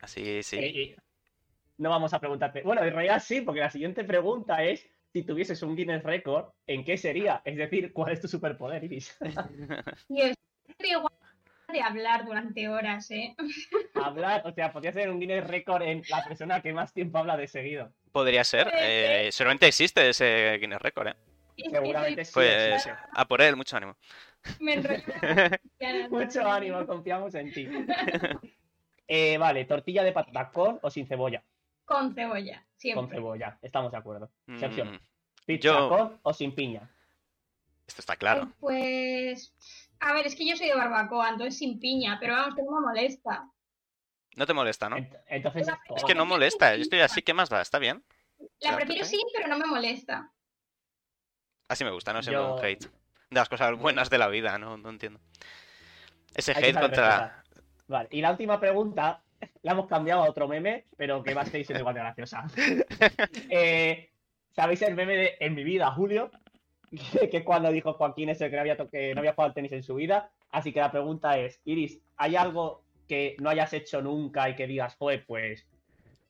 [0.01, 0.57] Así, sí.
[0.57, 0.95] Eh, eh,
[1.77, 2.61] no vamos a preguntarte.
[2.61, 4.85] Bueno, en realidad sí, porque la siguiente pregunta es:
[5.15, 7.41] si tuvieses un Guinness Record, ¿en qué sería?
[7.45, 9.17] Es decir, ¿cuál es tu superpoder, Iris?
[10.09, 10.35] Dios,
[10.67, 11.13] estoy igual
[11.71, 13.33] de hablar durante horas, ¿eh?
[13.95, 17.37] Hablar, o sea, podría ser un Guinness Record en la persona que más tiempo habla
[17.37, 17.93] de seguido.
[18.11, 18.69] Podría ser.
[18.77, 21.15] eh, seguramente existe ese Guinness Record, ¿eh?
[21.55, 22.31] Es Seguramente sí.
[22.33, 22.89] Pues sí.
[23.13, 23.95] a por él, mucho ánimo.
[24.59, 24.75] Me
[26.09, 27.69] Mucho ánimo, confiamos en ti.
[29.07, 31.41] Eh, vale, tortilla de patata con o sin cebolla.
[31.85, 34.29] Con cebolla, Con cebolla, estamos de acuerdo.
[34.47, 34.93] Excepción.
[34.93, 34.99] Mm,
[35.45, 36.89] Pizza yo- con o sin piña.
[37.87, 38.51] esto está claro.
[38.59, 39.53] Pues.
[39.99, 42.71] A ver, es que yo soy de barbacoa, entonces sin piña, pero vamos, que no
[42.71, 43.49] me molesta.
[44.35, 44.97] No te molesta, ¿no?
[44.97, 46.75] Ent- Entonces, Es que no molesta.
[46.75, 47.61] Yo estoy así, ¿qué más da?
[47.61, 48.03] ¿Está bien?
[48.59, 49.05] La prefiero ¿eh?
[49.05, 50.31] sin, pero no me molesta.
[51.69, 52.83] Así me gusta, no sé, Yo- un hate.
[52.85, 52.91] De
[53.39, 55.19] las cosas buenas de la vida, no, no entiendo.
[56.35, 57.43] Ese hate contra...
[57.87, 59.23] Vale, y la última pregunta
[59.61, 62.45] la hemos cambiado a otro meme, pero que va a seguir siendo igual de graciosa.
[63.49, 64.09] Eh,
[64.51, 66.31] ¿Sabéis el meme de En mi vida, Julio?
[67.31, 69.71] que es cuando dijo Joaquín ese que no había, que no había jugado al tenis
[69.71, 70.31] en su vida.
[70.51, 74.67] Así que la pregunta es, Iris, ¿hay algo que no hayas hecho nunca y que
[74.67, 75.67] digas, joder, pues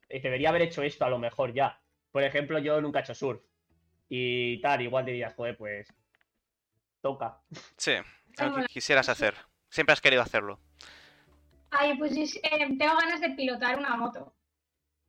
[0.09, 1.79] eh, debería haber hecho esto a lo mejor ya?
[2.11, 3.41] Por ejemplo, yo nunca he hecho surf.
[4.09, 5.93] Y tal, igual dirías, joder, pues
[7.01, 7.39] toca.
[7.77, 7.93] Sí,
[8.37, 9.35] algo que quisieras hacer.
[9.69, 10.59] Siempre has querido hacerlo.
[11.71, 14.33] Ay, pues es- eh, tengo ganas de pilotar una moto.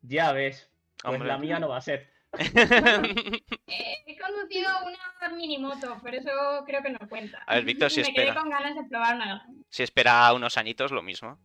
[0.02, 0.70] Ya ves.
[1.02, 1.28] Pues Hombre.
[1.28, 2.10] la mía no va a ser.
[3.68, 6.30] Eh, he conducido una mini moto, pero eso
[6.66, 7.42] creo que no cuenta.
[7.46, 8.40] A ver, Víctor, si Me quedé espera.
[8.40, 11.38] con ganas de probar una si espera unos añitos, lo mismo.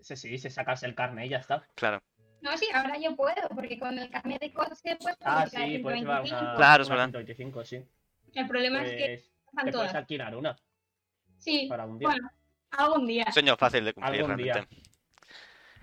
[0.00, 1.66] Sí, sí, se sacas el carnet y ya está.
[1.74, 2.00] Claro.
[2.40, 6.00] No, sí, ahora yo puedo, porque con el carnet de coche pues Ah, sí, puedes
[6.00, 7.04] llevar una, Claro, es verdad.
[7.10, 7.84] 125, sí.
[8.34, 10.56] El problema es que Pues están te puedes alquilar una
[11.38, 12.08] Sí, para un día.
[12.08, 12.30] bueno,
[12.70, 13.30] algún día.
[13.32, 14.52] Sueño fácil de cumplir, Algún día.
[14.54, 14.82] realmente.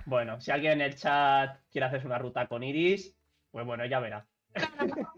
[0.06, 3.14] Bueno, si alguien en el chat quiere hacerse una ruta con Iris,
[3.52, 4.26] pues bueno, ya verá.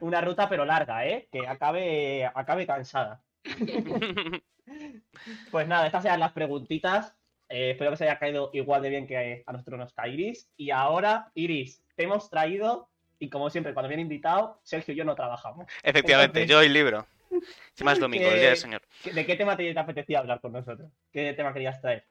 [0.00, 1.28] Una ruta pero larga, ¿eh?
[1.32, 3.22] Que acabe, acabe cansada.
[5.50, 7.14] Pues nada, estas eran las preguntitas.
[7.50, 10.48] Eh, espero que se haya caído igual de bien que a nosotros nos cae Iris.
[10.56, 12.88] Y ahora, Iris, te hemos traído,
[13.18, 15.66] y como siempre, cuando viene invitado, Sergio y yo no trabajamos.
[15.82, 17.06] Efectivamente, Entonces- yo hoy libro.
[17.76, 18.82] Es domingo, el día del señor.
[19.04, 20.90] ¿De qué tema te, te apetecía hablar con nosotros?
[21.12, 22.04] ¿Qué tema querías traer?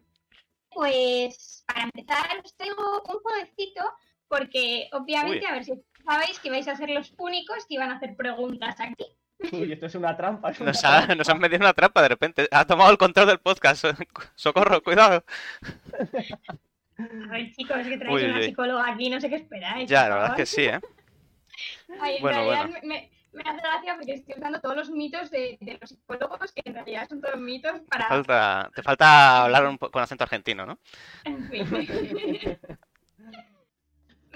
[0.69, 3.83] Pues para empezar os traigo un jueguecito
[4.27, 5.45] porque obviamente Uy.
[5.45, 5.73] a ver si
[6.05, 9.05] sabéis que vais a ser los únicos que iban a hacer preguntas aquí.
[9.51, 10.51] Uy, esto es una trampa.
[10.51, 11.15] es una Nos, ha- trampa.
[11.15, 12.47] nos han metido en una trampa de repente.
[12.51, 13.86] Ha tomado el control del podcast.
[14.36, 15.23] Socorro, cuidado.
[16.97, 18.43] A ver chicos, es que traéis Uy, una uy.
[18.45, 19.89] psicóloga aquí, no sé qué esperáis.
[19.89, 20.79] Ya, la verdad es que sí, ¿eh?
[21.99, 22.88] Ay, en Bueno, realidad bueno.
[22.88, 26.62] Me, me- hace gracia porque estoy usando todos los mitos de, de los psicólogos, que
[26.65, 28.08] en realidad son todos mitos para...
[28.08, 30.80] Falta, te falta hablar un con acento argentino, ¿no?
[31.24, 31.67] En fin.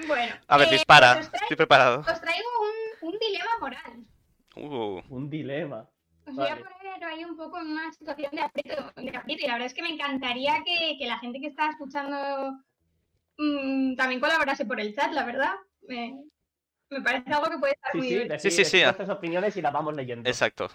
[0.08, 0.36] bueno.
[0.48, 1.14] A ver, eh, dispara.
[1.14, 2.00] Traigo, Estoy preparado.
[2.00, 2.48] os traigo
[3.02, 4.06] un, un dilema moral.
[4.56, 5.88] Uh, Un dilema.
[6.26, 9.48] Os voy a poner ahí un poco en una situación de aprieto, de aprieto, y
[9.48, 12.18] la verdad es que me encantaría que, que la gente que está escuchando
[13.38, 15.54] mm, también colaborase por el chat, la verdad.
[15.88, 16.16] Me,
[16.90, 18.40] me parece algo que puede estar Sí, muy sí, divertido.
[18.40, 20.30] Sí, sí, sí, opiniones y las vamos leyendo.
[20.30, 20.70] exacto.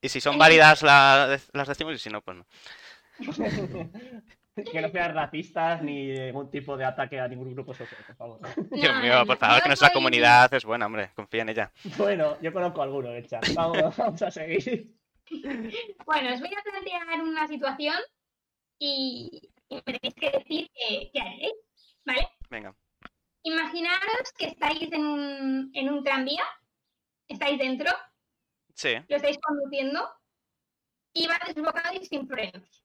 [0.00, 0.38] Y si son Eh.
[0.38, 2.46] válidas la- las decimos y si no, pues no.
[4.72, 8.40] que no sean racistas ni ningún tipo de ataque a ningún grupo social, por favor.
[8.70, 11.10] Dios mío, por favor, que nuestra soy- comunidad es buena, hombre.
[11.14, 11.72] Confía en ella.
[11.96, 13.44] Bueno, yo conozco alguno de chat.
[13.54, 14.94] Vamos, vamos a seguir.
[16.04, 17.96] Bueno, os voy a plantear una situación
[18.78, 21.52] y, me tenéis que decir qué, qué haréis,
[22.04, 22.28] ¿vale?
[22.50, 22.74] Venga.
[23.44, 26.44] Imaginaros que estáis en un, en un tranvía,
[27.28, 27.90] estáis dentro,
[28.74, 30.08] Sí, lo estáis conduciendo
[31.12, 32.84] y va desbocado y sin frenos.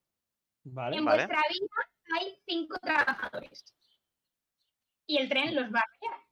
[0.63, 0.97] Vale.
[0.97, 1.25] En vale.
[1.25, 3.63] vuestra vida hay cinco trabajadores
[5.05, 6.27] y el tren los va a arrollar.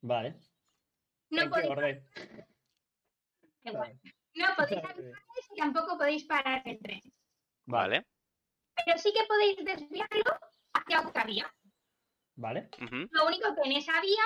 [0.00, 0.34] Vale.
[1.30, 2.02] No ¿En qué podéis,
[3.64, 4.00] igual,
[4.34, 7.00] no podéis avisarles y tampoco podéis parar el tren.
[7.66, 8.06] vale.
[8.84, 10.38] Pero sí que podéis desviarlo
[10.72, 11.54] hacia otra vía.
[12.40, 12.68] Vale.
[13.10, 14.22] Lo único que en esa vía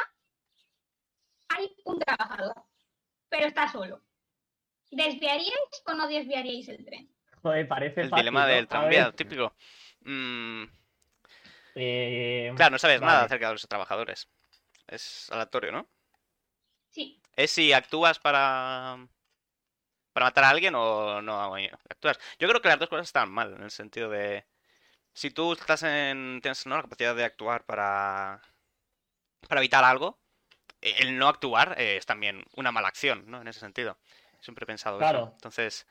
[1.48, 2.62] hay un trabajador,
[3.30, 4.02] pero está solo.
[4.90, 7.10] ¿Desviaríais o no desviaríais el tren?
[7.40, 8.46] Joder, parece El fácil, dilema ¿no?
[8.48, 9.54] del tranvía, típico.
[10.02, 10.64] Mm,
[11.74, 14.28] eh, claro, no sabes nada acerca de los trabajadores.
[14.86, 15.88] Es aleatorio, ¿no?
[16.90, 19.08] Sí, Es si actúas para.
[20.12, 21.54] para matar a alguien o no
[21.88, 22.18] actúas.
[22.38, 24.44] Yo creo que las dos cosas están mal, en el sentido de.
[25.14, 26.40] Si tú estás en.
[26.42, 26.76] tienes ¿no?
[26.76, 28.40] la capacidad de actuar para.
[29.48, 30.18] para evitar algo,
[30.80, 33.40] eh, el no actuar eh, es también una mala acción, ¿no?
[33.40, 33.98] En ese sentido.
[34.40, 35.08] Siempre he pensado eso.
[35.08, 35.30] Claro.
[35.34, 35.86] Entonces.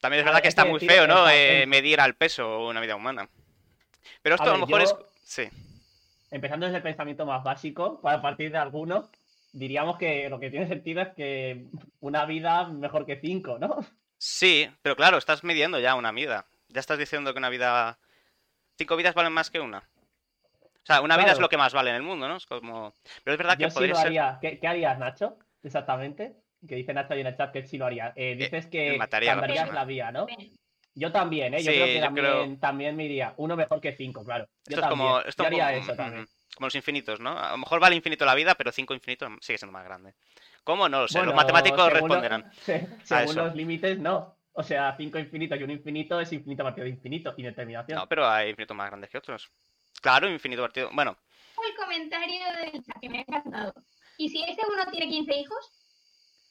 [0.00, 1.28] También es verdad ver, que es está muy feo, ¿no?
[1.28, 3.28] Eh, medir al peso una vida humana.
[4.22, 4.96] Pero esto a, A lo mejor yo- es.
[5.24, 5.48] Sí.
[6.30, 9.10] Empezando desde el pensamiento más básico, para partir de alguno,
[9.52, 11.66] diríamos que lo que tiene sentido es que
[12.00, 13.84] una vida mejor que cinco, ¿no?
[14.16, 16.46] Sí, pero claro, estás midiendo ya una vida.
[16.70, 17.98] Ya estás diciendo que una vida.
[18.78, 19.78] Cinco vidas valen más que una.
[20.62, 22.36] O sea, una vida es lo que más vale en el mundo, ¿no?
[22.36, 22.94] Es como.
[23.24, 24.06] Pero es verdad que Yo sí podría lo ser.
[24.06, 24.38] haría.
[24.40, 25.38] ¿Qué, qué harías, Nacho?
[25.62, 26.36] Exactamente.
[26.66, 28.12] Que dice Nacho ahí en el chat que sí lo haría.
[28.16, 30.26] Eh, dices que mataría cambiarías la vía, ¿no?
[30.94, 31.62] Yo también, ¿eh?
[31.62, 33.34] Yo Sí, creo que yo también, creo- también me iría.
[33.36, 34.46] Uno mejor que cinco, claro.
[34.66, 35.20] Yo Esto es como.
[35.20, 36.22] Esto Yo haría como- eso también.
[36.22, 37.38] ujú, como los infinitos, ¿no?
[37.38, 40.14] A lo mejor vale infinito la vida, pero cinco infinitos sigue siendo más grande.
[40.64, 40.88] ¿Cómo?
[40.88, 41.18] No lo sé.
[41.18, 42.50] Bueno, los matemáticos según lo- responderán.
[43.04, 43.44] según eso.
[43.44, 44.36] los límites, no.
[44.52, 47.32] O sea, cinco infinitos y un infinito es infinito partido de infinito.
[47.36, 47.98] Indeterminación.
[47.98, 49.50] No, pero hay infinitos más grandes que otros.
[50.02, 50.90] Claro, infinito partido.
[50.92, 51.16] Bueno,
[51.68, 53.74] El comentario del chat que me ha encantado.
[54.16, 55.72] ¿Y si ese uno tiene 15 hijos?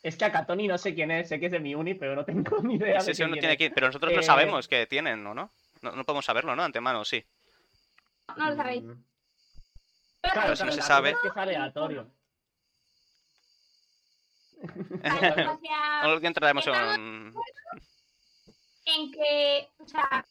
[0.02, 2.16] Es que a Catoni no sé quién es, sé que es de mi uni, pero
[2.16, 3.58] no tengo ni idea ese de sí uno quién tiene es.
[3.58, 3.72] que.
[3.72, 5.52] Pero nosotros no Eh, sabemos que tienen, ¿o no?
[5.82, 6.64] No, no podemos saberlo, ¿no?
[6.64, 7.24] Antemano, sí.
[8.38, 8.84] No lo sabéis.
[8.84, 8.96] No
[10.22, 10.60] Claro, sabéis.
[10.60, 11.10] si no se sabe.
[11.12, 12.12] Es que es aleatorio.
[14.62, 17.34] Vale, o sea, No entraremos estamos- en.
[18.86, 20.26] en que, o sea,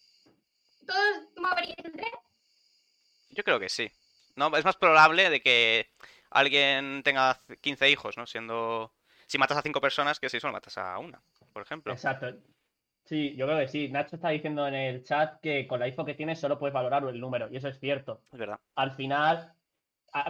[0.87, 2.13] todos moveríais el tren.
[3.31, 3.91] Yo creo que sí.
[4.37, 5.89] No, es más probable de que
[6.31, 8.27] alguien tenga 15 hijos, ¿no?
[8.27, 8.93] Siendo
[9.27, 11.21] si matas a cinco personas que si solo matas a una,
[11.53, 11.93] por ejemplo.
[11.93, 12.33] Exacto.
[13.05, 13.89] Sí, yo creo que sí.
[13.89, 17.05] Nacho está diciendo en el chat que con la info que tienes solo puedes valorar
[17.05, 18.21] el número, y eso es cierto.
[18.33, 18.59] Es verdad.
[18.75, 19.53] Al final,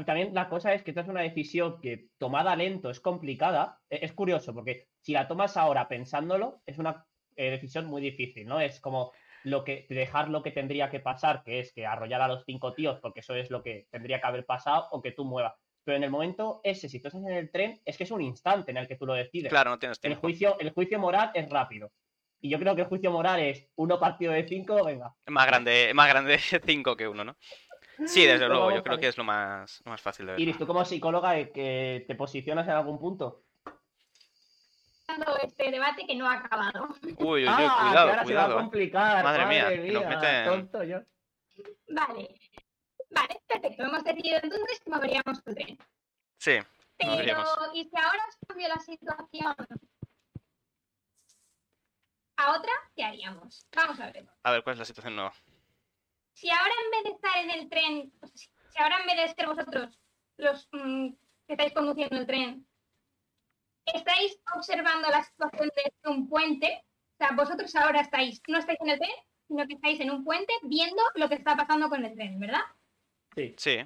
[0.06, 3.78] también la cosa es que esta es una decisión que tomada lento es complicada.
[3.88, 7.04] E- Es curioso, porque si la tomas ahora pensándolo, es una
[7.36, 8.60] eh, decisión muy difícil, ¿no?
[8.60, 9.12] Es como
[9.44, 12.74] lo que dejar lo que tendría que pasar, que es que arrollar a los cinco
[12.74, 15.54] tíos, porque eso es lo que tendría que haber pasado, o que tú muevas.
[15.84, 18.20] Pero en el momento ese, si tú estás en el tren, es que es un
[18.20, 19.48] instante en el que tú lo decides.
[19.48, 20.20] Claro, no tienes El tiempo.
[20.22, 21.90] juicio, el juicio moral es rápido.
[22.40, 25.14] Y yo creo que el juicio moral es uno partido de cinco, venga.
[25.24, 27.36] Es más grande, es más grande cinco que uno, ¿no?
[28.06, 30.40] Sí, desde luego, yo creo que es lo más, lo más fácil de ver.
[30.40, 33.42] Iris, tú como psicóloga, eh, que ¿te posicionas en algún punto?
[35.42, 36.88] este debate que no ha acabado.
[37.02, 38.52] Uy, uy, uy, ah, que cuidado, ahora se va a cuidado.
[38.52, 38.56] ¿eh?
[38.62, 39.24] complicar.
[39.24, 40.98] Madre Madre, mía, mía, que nos meten- tonto yo.
[41.88, 42.40] Vale.
[43.10, 43.82] Vale, perfecto.
[43.84, 45.78] Hemos decidido entonces que moveríamos el tren.
[46.36, 46.58] Sí,
[46.98, 47.48] Pero, moveríamos.
[47.74, 49.54] ¿y si ahora os cambio la situación
[52.36, 52.72] a otra?
[52.94, 53.66] ¿Qué haríamos?
[53.74, 54.26] Vamos a ver.
[54.42, 55.32] A ver, ¿cuál es la situación nueva?
[56.38, 59.46] Si ahora en vez de estar en el tren, si ahora en vez de ser
[59.48, 60.00] vosotros
[60.36, 61.08] los mm,
[61.48, 62.64] que estáis conduciendo el tren,
[63.86, 68.90] estáis observando la situación desde un puente, o sea, vosotros ahora estáis, no estáis en
[68.90, 69.10] el tren,
[69.48, 72.62] sino que estáis en un puente viendo lo que está pasando con el tren, ¿verdad?
[73.34, 73.78] Sí, Sí,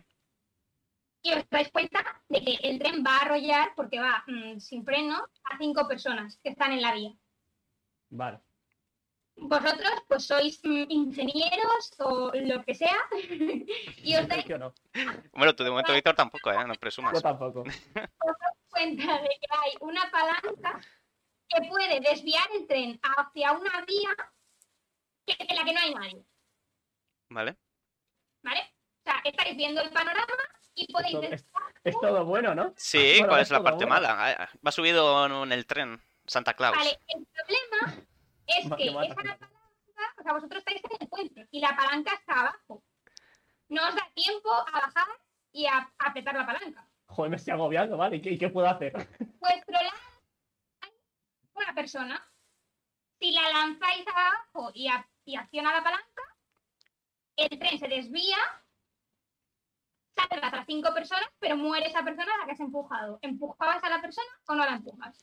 [1.23, 4.85] Y os dais cuenta de que el tren va a arrollar porque va mm, sin
[4.85, 7.13] freno a cinco personas que están en la vía.
[8.11, 8.41] vale.
[9.43, 12.97] Vosotros, pues sois ingenieros o lo que sea,
[14.03, 14.73] y os dais Yo no.
[15.33, 16.65] bueno, tú de momento, Víctor, tampoco, ¿eh?
[16.67, 17.13] No presumas.
[17.15, 17.65] Yo tampoco.
[18.71, 20.81] cuenta de que hay una palanca
[21.49, 24.17] que puede desviar el tren hacia una vía
[25.27, 26.25] que- en la que no hay nadie,
[27.29, 27.57] ¿Vale?
[28.43, 28.61] ¿vale?
[28.61, 30.35] O sea, estáis viendo el panorama
[30.75, 31.47] y podéis des- es,
[31.85, 32.73] es todo bueno, ¿no?
[32.77, 33.89] Sí, Bueno, ¿cuál es es la parte bueno.
[33.95, 34.17] mala?
[34.31, 36.77] Ah, Va subido en el tren, Santa Claus.
[36.77, 38.07] Vale, el problema
[38.47, 39.51] es que esa palanca,
[40.19, 42.83] o sea, vosotros estáis en el puente y la palanca está abajo.
[43.69, 45.07] No os da tiempo a bajar
[45.53, 46.87] y a, a apretar la palanca.
[47.07, 48.17] Joder, me estoy agobiando, ¿vale?
[48.17, 48.93] ¿Y qué, puedo hacer?
[48.93, 49.91] vuestro lado
[50.81, 50.91] hay
[51.55, 52.29] una persona.
[53.19, 56.23] Si la lanzáis abajo y, a- y acciona la palanca,
[57.37, 58.37] el tren se desvía,
[60.17, 63.19] salen otras cinco personas, pero muere esa persona a la que has empujado.
[63.23, 65.19] ¿Empujabas a la persona o no la empujas?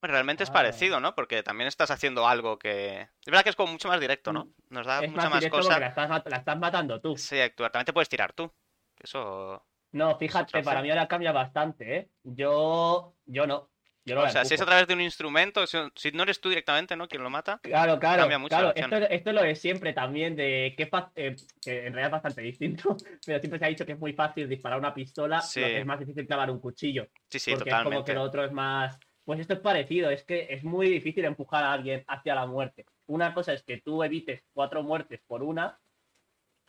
[0.00, 0.54] Bueno, realmente es Ah.
[0.54, 1.14] parecido, ¿no?
[1.14, 3.00] Porque también estás haciendo algo que...
[3.02, 4.48] Es verdad que es como mucho más directo, ¿no?
[4.70, 5.78] Nos da es mucha más más cosa.
[5.78, 7.16] la estás, la estás matando tú.
[7.16, 7.70] Sí, actuar.
[7.70, 8.50] También te puedes tirar tú.
[8.98, 9.64] Eso...
[9.92, 12.08] No, fíjate, para mí ahora cambia bastante, ¿eh?
[12.22, 13.68] Yo, yo no.
[14.06, 16.48] Yo no O sea, si es a través de un instrumento, si, no eres tú
[16.48, 17.06] directamente, ¿no?
[17.06, 17.58] Quien lo mata.
[17.62, 18.72] Claro, claro, Cambia mucho claro.
[18.74, 22.12] Esto, esto es lo de siempre también, de que, es eh, que en realidad es
[22.12, 25.60] bastante distinto, pero siempre se ha dicho que es muy fácil disparar una pistola, Sí.
[25.60, 28.14] lo que es más difícil clavar un cuchillo, Sí, sí, porque es como que totalmente.
[28.14, 28.98] lo otro es más...
[29.24, 32.86] Pues esto es parecido, es que es muy difícil empujar a alguien hacia la muerte.
[33.06, 35.78] Una cosa es que tú evites cuatro muertes por una,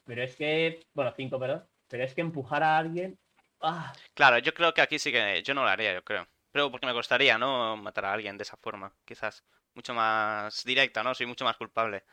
[0.05, 3.17] pero es que, bueno, cinco, perdón, pero es que empujar a alguien...
[3.61, 6.27] Ah, Claro, yo creo que aquí sí que yo no lo haría, yo creo.
[6.51, 7.77] Pero porque me costaría, ¿no?
[7.77, 9.43] Matar a alguien de esa forma, quizás.
[9.73, 11.13] Mucho más directa, ¿no?
[11.15, 12.03] Soy mucho más culpable.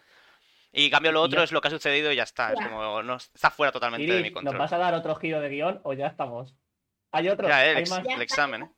[0.73, 2.53] Y cambio lo otro ya- es lo que ha sucedido y ya está.
[2.53, 4.59] Es como, no, está fuera totalmente de mi Iris, ¿nos control.
[4.61, 6.55] vas a dar otro giro de guion o ya estamos?
[7.11, 7.49] ¿Hay otro?
[7.49, 8.07] Ya, el ¿Hay ex- más?
[8.07, 8.71] El examen, ¿eh?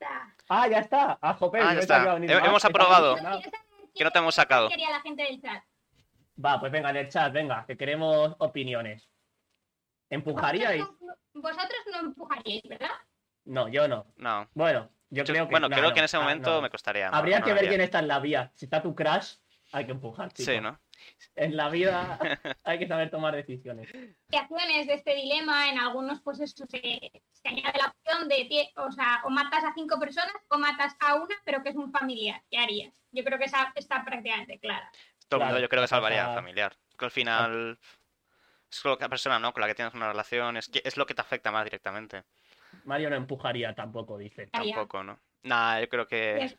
[0.53, 1.17] Ah, ya está.
[1.21, 2.17] Ah, jope, Ah, ya está.
[2.17, 3.15] He- hemos aprobado.
[3.95, 4.67] Que no te hemos sacado.
[4.67, 5.63] quería la gente del chat.
[6.43, 9.09] Va, pues venga, en el chat, venga, que queremos opiniones.
[10.09, 10.81] ¿Empujaríais?
[10.81, 10.99] Vosotros
[11.33, 12.89] no, vosotros no empujaríais, ¿verdad?
[13.45, 14.05] No, yo no.
[14.17, 14.49] No.
[14.53, 15.93] Bueno, yo, Yo- creo que bueno, no, creo no.
[15.93, 16.61] que en ese Ah, momento no.
[16.61, 17.09] me costaría.
[17.09, 17.69] no, Habría no que ver haría.
[17.69, 18.51] quién está en la vía.
[18.55, 19.35] Si está tu crash,
[19.71, 20.51] hay que empujar, chico.
[20.51, 20.77] Sí, ¿no?
[21.35, 22.17] En la vida
[22.63, 23.91] hay que saber tomar decisiones.
[23.91, 26.79] De este dilema, en algunos pues eso se,
[27.31, 31.15] se añade la opción de, o sea, o matas a cinco personas o matas a
[31.15, 32.41] una, pero que es un familiar.
[32.49, 32.93] ¿Qué harías?
[33.11, 34.89] Yo creo que esa está prácticamente clara.
[35.27, 36.75] Todo mundo Claro, yo creo que salvaría al familiar.
[36.97, 37.79] Que al final
[38.69, 39.53] es con la persona, ¿no?
[39.53, 42.23] Con la que tienes una relación, es, que- es lo que te afecta más directamente.
[42.85, 44.47] Mario no empujaría tampoco, dice.
[44.47, 45.19] Tampoco, ¿no?
[45.43, 46.55] Nada, yo creo que...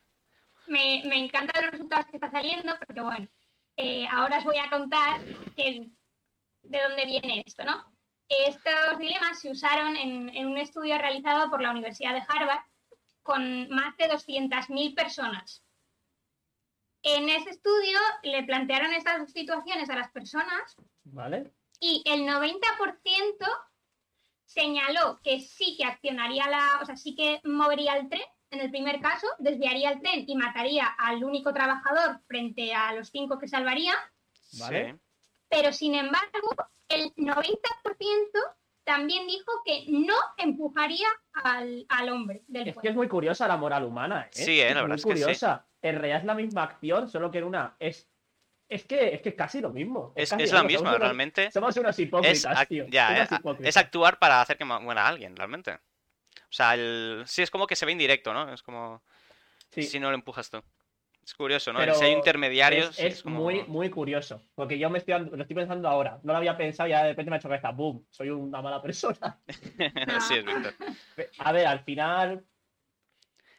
[0.66, 3.28] Me, me encantan los resultados que está saliendo, porque bueno,
[3.76, 5.20] eh, ahora os voy a contar
[5.56, 5.88] que-
[6.62, 7.92] de dónde viene esto, ¿no?
[8.28, 12.64] Estos dilemas se usaron en, en un estudio realizado por la Universidad de Harvard
[13.22, 15.62] con más de 200.000 personas.
[17.02, 21.52] En ese estudio le plantearon estas situaciones a las personas ¿Vale?
[21.80, 23.46] y el 90%
[24.44, 28.70] señaló que sí que accionaría la, o sea, sí que movería el tren en el
[28.70, 33.48] primer caso, desviaría el tren y mataría al único trabajador frente a los cinco que
[33.48, 33.94] salvaría,
[34.58, 34.98] Vale.
[35.48, 36.54] Pero sin embargo,
[36.88, 37.56] el 90%
[38.84, 42.82] también dijo que no empujaría al, al hombre del Es pueblo.
[42.82, 44.30] que es muy curiosa la moral humana, ¿eh?
[44.32, 45.22] Sí, eh, la muy verdad es que sí.
[45.22, 45.66] curiosa.
[45.80, 48.08] En realidad es la misma acción, solo que en una es.
[48.68, 50.12] Es que es que casi lo mismo.
[50.16, 51.50] Es, es la mismo, misma, unos- realmente.
[51.50, 52.86] Somos unos Es, hipócritas, tío.
[52.88, 53.68] ya, eh, hipócritas.
[53.68, 55.78] es actuar para hacer que muera alguien, realmente.
[56.52, 57.22] O sea, el...
[57.26, 58.52] sí, es como que se ve indirecto, ¿no?
[58.52, 59.02] Es como
[59.70, 60.62] Sí, si no lo empujas tú.
[61.24, 61.78] Es curioso, ¿no?
[61.78, 63.40] Pero si hay intermediarios, es, es como...
[63.40, 64.42] muy, muy curioso.
[64.54, 66.20] Porque yo me estoy, lo estoy pensando ahora.
[66.24, 67.70] No lo había pensado y ya de repente me ha hecho cabeza.
[67.70, 68.04] ¡Boom!
[68.10, 69.40] Soy una mala persona.
[70.28, 70.74] sí, es Víctor.
[71.38, 72.44] A ver, al final.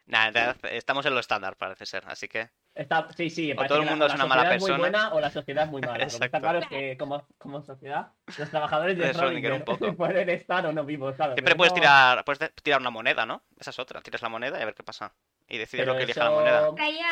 [0.05, 2.49] Realidad, estamos en lo estándar, parece ser, así que...
[2.75, 3.51] Está, sí, sí.
[3.51, 4.77] O todo el la- mundo o es la una mala sociedad es persona.
[4.77, 5.93] muy buena o la sociedad es muy mala.
[5.93, 6.39] Lo que está Exacto.
[6.41, 9.93] claro es que como, como sociedad, los trabajadores de Schrödinger un Schrödinger poco.
[9.97, 11.33] pueden estar o no vivos, claro.
[11.33, 13.43] Siempre puedes no- tirar, puedes de- tirar una moneda, ¿no?
[13.59, 14.01] Esa es otra.
[14.01, 15.13] Tiras la moneda y a ver qué pasa.
[15.47, 16.69] Y decides pero lo que elija la moneda.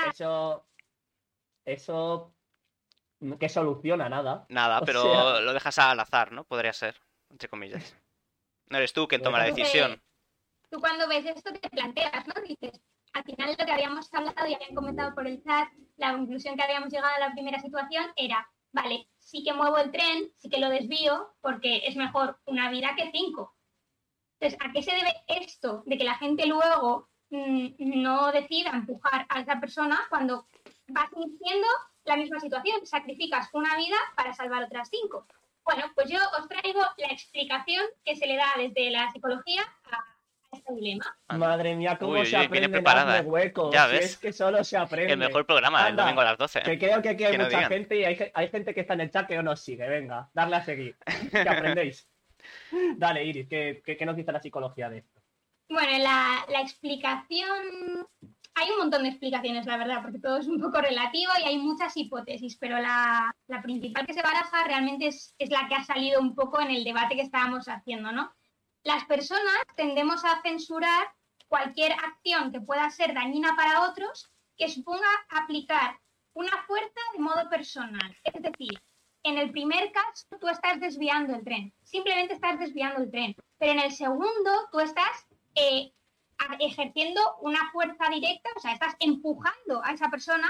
[0.09, 0.65] Eso.
[1.65, 2.33] Eso.
[3.39, 4.45] Que soluciona nada.
[4.49, 6.43] Nada, o pero sea- lo dejas al azar, ¿no?
[6.43, 6.95] Podría ser,
[7.29, 7.95] entre comillas.
[8.69, 10.01] No eres tú quien toma la dejas- decisión.
[10.71, 12.33] tú cuando ves esto te planteas, ¿no?
[12.41, 12.81] Dices,
[13.13, 16.63] al final lo que habíamos hablado y habían comentado por el chat, la conclusión que
[16.63, 20.59] habíamos llegado a la primera situación era, vale, sí que muevo el tren, sí que
[20.59, 23.55] lo desvío, porque es mejor una vida que cinco.
[24.39, 29.25] Entonces, ¿a qué se debe esto de que la gente luego mm, no decida empujar
[29.29, 30.47] a esa persona cuando
[30.87, 31.67] vas siendo
[32.05, 32.85] la misma situación?
[32.85, 35.27] Sacrificas una vida para salvar otras cinco.
[35.63, 40.10] Bueno, pues yo os traigo la explicación que se le da desde la psicología a
[40.61, 41.05] este dilema.
[41.29, 43.73] Madre mía, cómo Uy, se uy, aprende en preparada, Hazme huecos.
[43.73, 44.05] Ya si ves.
[44.05, 45.13] es que solo se aprende.
[45.13, 46.59] El mejor programa del domingo a las 12.
[46.59, 46.63] ¿eh?
[46.63, 49.01] Que creo que aquí hay Que mucha gente y hay, hay gente que está en
[49.01, 49.87] el chat que no nos sigue.
[49.87, 50.97] Venga, darle a seguir.
[51.31, 52.07] Que aprendéis.
[52.97, 55.21] Dale, Iris, ¿qué, qué, qué nos dice la psicología de esto?
[55.69, 58.07] Bueno, la, la explicación.
[58.53, 61.57] Hay un montón de explicaciones, la verdad, porque todo es un poco relativo y hay
[61.57, 65.83] muchas hipótesis, pero la, la principal que se baraja realmente es, es la que ha
[65.85, 68.33] salido un poco en el debate que estábamos haciendo, ¿no?
[68.83, 71.13] Las personas tendemos a censurar
[71.47, 75.99] cualquier acción que pueda ser dañina para otros que suponga aplicar
[76.33, 78.17] una fuerza de modo personal.
[78.23, 78.71] Es decir,
[79.23, 83.73] en el primer caso tú estás desviando el tren, simplemente estás desviando el tren, pero
[83.73, 85.91] en el segundo tú estás eh,
[86.59, 90.47] ejerciendo una fuerza directa, o sea, estás empujando a esa persona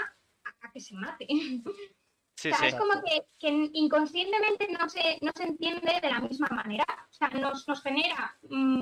[0.61, 1.27] a que se mate.
[2.41, 2.75] Sí, O sea, sí.
[2.75, 6.85] es como que, que inconscientemente no se, no se entiende de la misma manera.
[7.07, 8.79] O sea, nos, nos genera mm,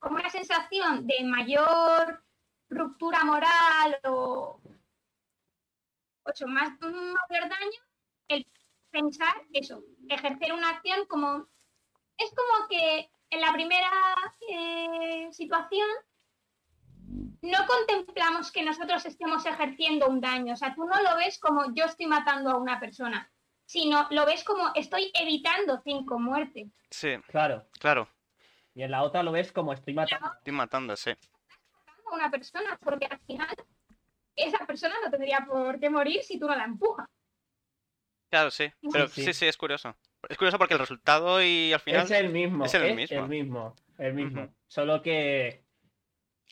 [0.00, 2.24] como una sensación de mayor
[2.68, 4.60] ruptura moral o,
[6.24, 7.80] o más mayor daño
[8.26, 8.44] el
[8.90, 11.46] pensar eso, ejercer una acción como...
[12.16, 13.92] Es como que en la primera
[14.48, 15.88] eh, situación
[17.42, 20.52] no contemplamos que nosotros estemos ejerciendo un daño.
[20.54, 23.30] O sea, tú no lo ves como yo estoy matando a una persona,
[23.66, 26.68] sino lo ves como estoy evitando cinco muertes.
[26.90, 27.66] Sí, Claro.
[27.78, 28.08] claro.
[28.74, 30.32] Y en la otra lo ves como estoy matando.
[30.38, 31.10] Estoy matando, sí.
[31.10, 33.48] a una persona, porque al final
[34.36, 37.06] esa persona no tendría por qué morir si tú no la empujas.
[38.30, 38.70] Claro, sí.
[38.92, 39.24] Pero sí.
[39.24, 39.96] sí, sí, es curioso.
[40.28, 42.64] Es curioso porque el resultado y al final Es el mismo.
[42.64, 43.16] es el mismo.
[43.22, 43.76] El mismo.
[43.98, 44.54] El mismo.
[44.68, 45.64] Solo que.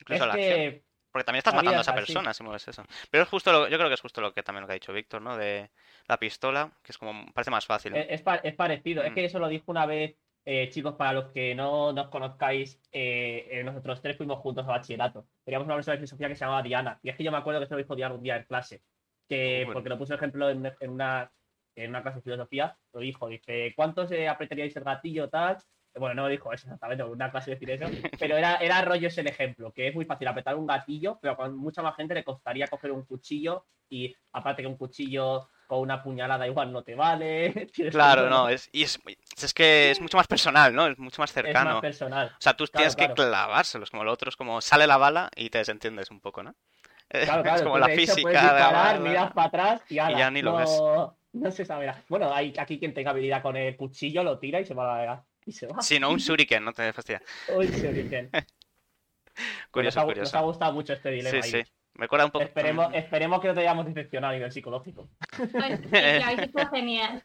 [0.00, 0.54] Incluso es la acción.
[0.58, 0.82] que.
[1.10, 2.84] Porque también estás matando a es esa persona si mueves eso.
[3.10, 4.74] Pero es justo lo, yo creo que es justo lo que también lo que ha
[4.74, 5.36] dicho Víctor, ¿no?
[5.38, 5.70] De
[6.06, 7.92] la pistola, que es como, parece más fácil.
[7.92, 7.98] ¿no?
[7.98, 9.02] Es, es pa- es parecido.
[9.02, 9.14] Es Mm.
[9.14, 13.48] que eso lo dijo una vez, eh, chicos, para los que no nos conozcáis, eh,
[13.50, 15.26] eh, nosotros tres fuimos juntos a bachillerato.
[15.44, 17.00] Teníamos una profesora de filosofía que se llamaba Diana.
[17.02, 18.82] Y es que yo me acuerdo que se lo dijo Diana un día en clase.
[19.28, 19.72] Que, Bueno.
[19.72, 21.30] porque lo puso ejemplo en, en una,
[21.74, 25.56] en una clase de filosofía, lo dijo, dice, ¿cuántos eh, apretaríais el gatillo tal?
[25.94, 27.86] Bueno, no dijo eso exactamente, en una clase decir eso,
[28.18, 31.36] pero era, era rollo ese el ejemplo, que es muy fácil apretar un gatillo, pero
[31.36, 35.80] con mucha más gente le costaría coger un cuchillo y aparte que un cuchillo con
[35.80, 37.68] una puñalada igual no te vale.
[37.74, 38.98] que- Claro, no, es, y es,
[39.42, 40.86] es que es mucho más personal, ¿no?
[40.86, 41.72] Es mucho más es cercano.
[41.72, 42.28] más personal.
[42.28, 45.30] O sea, tú Claro, tienes que clavárselos, como lo otro es como sale la bala
[45.36, 46.54] y te desentiendes un poco, ¿no?
[47.10, 47.56] Claro, claro.
[47.56, 50.30] es como la de física puedes de la disparar, miras para atrás y, ala, ya
[50.30, 51.12] ni lo no, ves.
[51.32, 52.02] No se sabe nada.
[52.08, 55.24] Bueno, hay aquí quien tenga habilidad con el cuchillo, lo tira y se va a
[55.48, 55.80] y se va.
[55.80, 57.22] Si no, un shuriken, no te fastidia.
[57.56, 58.30] Uy, se dicen.
[59.70, 60.22] Curioso, nos, ha, curioso.
[60.22, 61.42] nos ha gustado mucho este dilema.
[61.42, 61.56] Sí, sí.
[61.58, 61.72] Iris.
[61.94, 62.44] Me recuerda un poco.
[62.44, 65.08] Esperemos, esperemos que no te hayamos decepcionado a nivel psicológico.
[65.36, 67.24] Pues, sí, lo habéis hecho genial.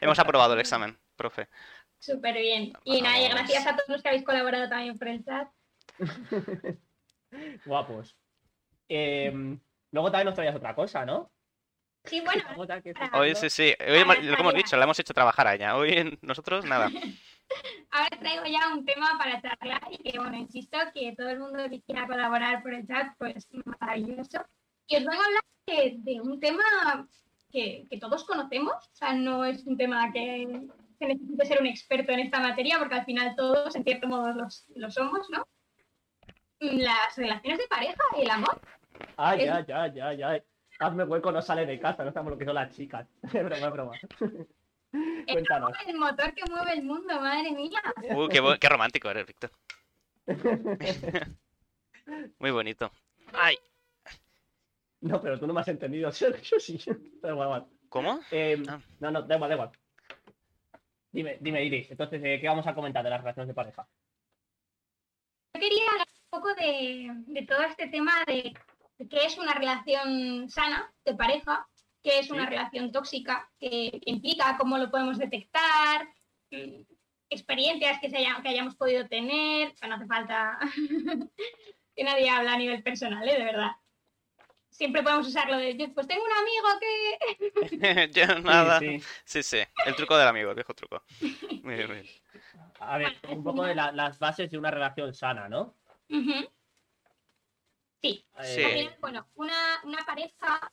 [0.00, 1.48] Hemos aprobado el examen, profe.
[1.98, 2.72] Súper bien.
[2.84, 3.36] Y nada, y Vamos.
[3.36, 5.48] gracias a todos los que habéis colaborado también por el chat.
[7.64, 8.16] Guapos.
[8.88, 9.58] Em,
[9.92, 11.30] luego también nos traías otra cosa, ¿no?
[12.06, 12.44] Sí, bueno,
[13.14, 13.74] Hoy sí, sí.
[13.80, 15.76] Hoy lo que hemos dicho, la hemos hecho trabajar a ella.
[15.76, 16.90] Hoy nosotros nada.
[17.90, 21.68] Ahora traigo ya un tema para charlar y que, bueno, insisto que todo el mundo
[21.70, 24.44] que quiera colaborar por el chat, pues maravilloso.
[24.86, 27.08] Y os vengo a hablar de, de un tema
[27.50, 30.68] que, que todos conocemos, o sea, no es un tema que,
[30.98, 34.32] se necesite ser un experto en esta materia, porque al final todos, en cierto modo,
[34.32, 35.46] los, lo somos, ¿no?
[36.58, 38.60] Las relaciones de pareja y el amor.
[39.16, 40.42] Ah, ya, ya, ya, ya.
[40.78, 43.06] Hazme hueco, no sale de casa, no sabemos lo que son las chicas.
[43.22, 43.92] Es broma, es broma.
[45.30, 45.72] Cuéntanos.
[45.82, 47.80] Es el motor que mueve el mundo, madre mía.
[48.14, 49.50] Uh, qué, qué romántico eres, Víctor.
[52.38, 52.90] Muy bonito.
[53.32, 53.56] Ay,
[55.00, 56.10] No, pero tú no me has entendido.
[56.42, 56.78] Yo sí.
[57.20, 57.66] Da igual, da igual.
[57.88, 58.20] ¿cómo?
[58.30, 58.80] Eh, Ah.
[59.00, 59.70] No, no, da igual, da igual.
[61.12, 61.90] Dime, dime, Iris.
[61.90, 63.86] Entonces, eh, ¿qué vamos a comentar de las relaciones de pareja?
[65.54, 68.54] Yo quería hablar un poco de, de todo este tema de,
[68.98, 71.66] de qué es una relación sana de pareja,
[72.06, 72.50] qué es una Sí.
[72.50, 76.06] relación tóxica, qué implica, cómo lo podemos detectar,
[76.52, 76.82] mm,
[77.30, 79.72] experiencias que, se haya- que hayamos podido tener.
[79.72, 80.56] O sea, no hace falta
[81.96, 83.36] que nadie habla a nivel personal, ¿eh?
[83.36, 83.72] de verdad.
[84.70, 88.10] Siempre podemos usarlo de, yo, pues tengo un amigo que...
[88.14, 88.78] Yo nada.
[88.78, 89.00] sí.
[89.24, 89.58] Sí, sí.
[89.86, 91.02] El truco del amigo, el viejo truco.
[91.62, 92.06] Muy bien, muy bien.
[92.78, 95.74] A ver, un poco de la- las bases de una relación sana, ¿no?
[98.02, 100.70] Sí, final, bueno, una, una pareja,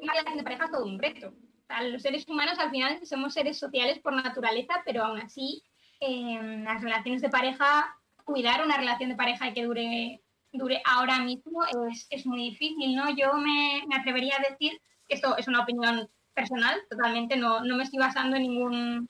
[0.00, 1.28] una relación de pareja es todo un reto.
[1.28, 5.62] O sea, los seres humanos al final somos seres sociales por naturaleza, pero aún así,
[6.00, 7.94] en las relaciones de pareja,
[8.24, 13.10] cuidar una relación de pareja que dure, dure ahora mismo es, es muy difícil, ¿no?
[13.16, 17.82] Yo me, me atrevería a decir esto es una opinión personal, totalmente, no, no me
[17.82, 19.08] estoy basando en ningún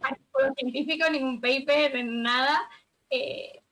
[0.00, 2.58] artículo científico, ningún paper, en nada.
[3.10, 3.62] eh,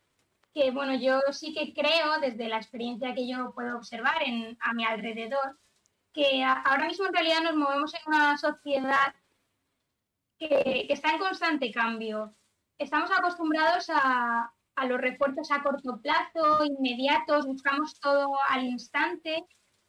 [0.55, 4.75] que bueno, yo sí que creo, desde la experiencia que yo puedo observar en, a
[4.75, 5.59] mi alrededor,
[6.19, 9.15] que ahora mismo en realidad nos movemos en una sociedad
[10.37, 12.35] que, que está en constante cambio.
[12.77, 19.45] Estamos acostumbrados a, a los refuerzos a corto plazo, inmediatos, buscamos todo al instante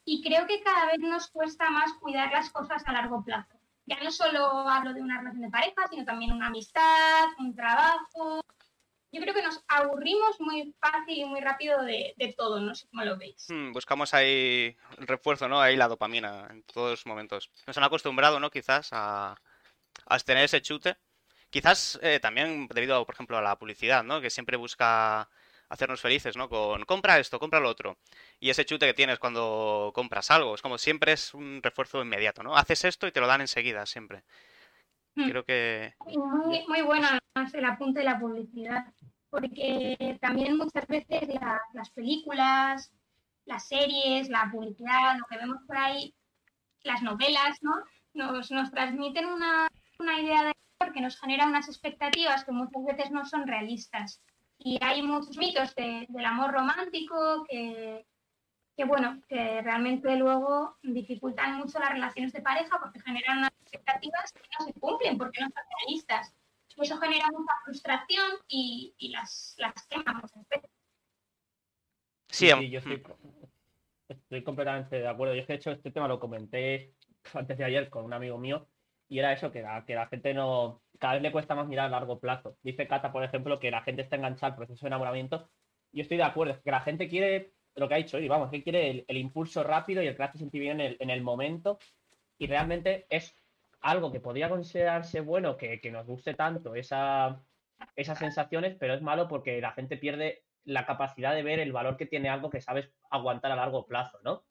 [0.05, 3.59] y creo que cada vez nos cuesta más cuidar las cosas a largo plazo.
[3.87, 8.41] Ya no solo hablo de una relación de pareja, sino también una amistad, un trabajo,
[9.11, 12.87] yo creo que nos aburrimos muy fácil y muy rápido de, de todo, no sé
[12.89, 13.45] cómo lo veis.
[13.49, 15.59] Hmm, Buscamos ahí el refuerzo, ¿no?
[15.61, 17.51] Ahí la dopamina en todos los momentos.
[17.67, 18.49] Nos han acostumbrado, ¿no?
[18.51, 19.35] Quizás a,
[20.05, 20.97] a tener ese chute.
[21.49, 24.21] Quizás eh, también debido, por ejemplo, a la publicidad, ¿no?
[24.21, 25.29] Que siempre busca
[25.69, 26.49] hacernos felices, ¿no?
[26.49, 27.97] Con compra esto, compra lo otro.
[28.39, 32.43] Y ese chute que tienes cuando compras algo, es como siempre es un refuerzo inmediato,
[32.43, 32.55] ¿no?
[32.55, 34.23] Haces esto y te lo dan enseguida, siempre.
[35.19, 35.29] Hmm.
[35.29, 35.93] Creo que...
[36.05, 38.85] Muy, muy bueno además el apunte de la publicidad,
[39.29, 42.91] porque también muchas veces la- las películas,
[43.45, 46.13] las series, la publicidad, lo que vemos por ahí,
[46.83, 47.73] las novelas, ¿no?
[48.13, 49.67] Nos, nos transmiten una,
[49.99, 54.21] una idea de amor que nos genera unas expectativas que muchas veces no son realistas.
[54.57, 58.05] Y hay muchos mitos de- del amor romántico que,
[58.79, 64.31] que, bueno, que realmente luego dificultan mucho las relaciones de pareja porque generan unas expectativas
[64.31, 66.33] que no se cumplen porque no son realistas.
[66.77, 70.69] Y eso genera mucha frustración y, y las, las quema muchas veces.
[72.29, 73.03] Sí, am- yo estoy,
[74.07, 75.35] estoy completamente de acuerdo.
[75.35, 76.93] Yo es que de hecho este tema lo comenté
[77.33, 78.65] antes de ayer con un amigo mío
[79.09, 81.87] y era eso, que la, que la gente no, cada vez le cuesta más mirar
[81.87, 82.55] a largo plazo.
[82.63, 85.49] Dice Cata, por ejemplo, que la gente está enganchada al proceso de enamoramiento.
[85.91, 88.49] Yo estoy de acuerdo, es que la gente quiere lo que ha dicho hoy, vamos,
[88.49, 91.79] que quiere el, impulso rápido y el sentir bien en el, en el momento
[92.37, 93.35] y realmente es
[93.81, 97.41] algo que podría considerarse bueno que, que nos guste tanto esa,
[97.95, 101.97] esas sensaciones, pero es malo porque la gente pierde la capacidad de ver el valor
[101.97, 104.43] que tiene algo que sabes aguantar a largo plazo, ¿no?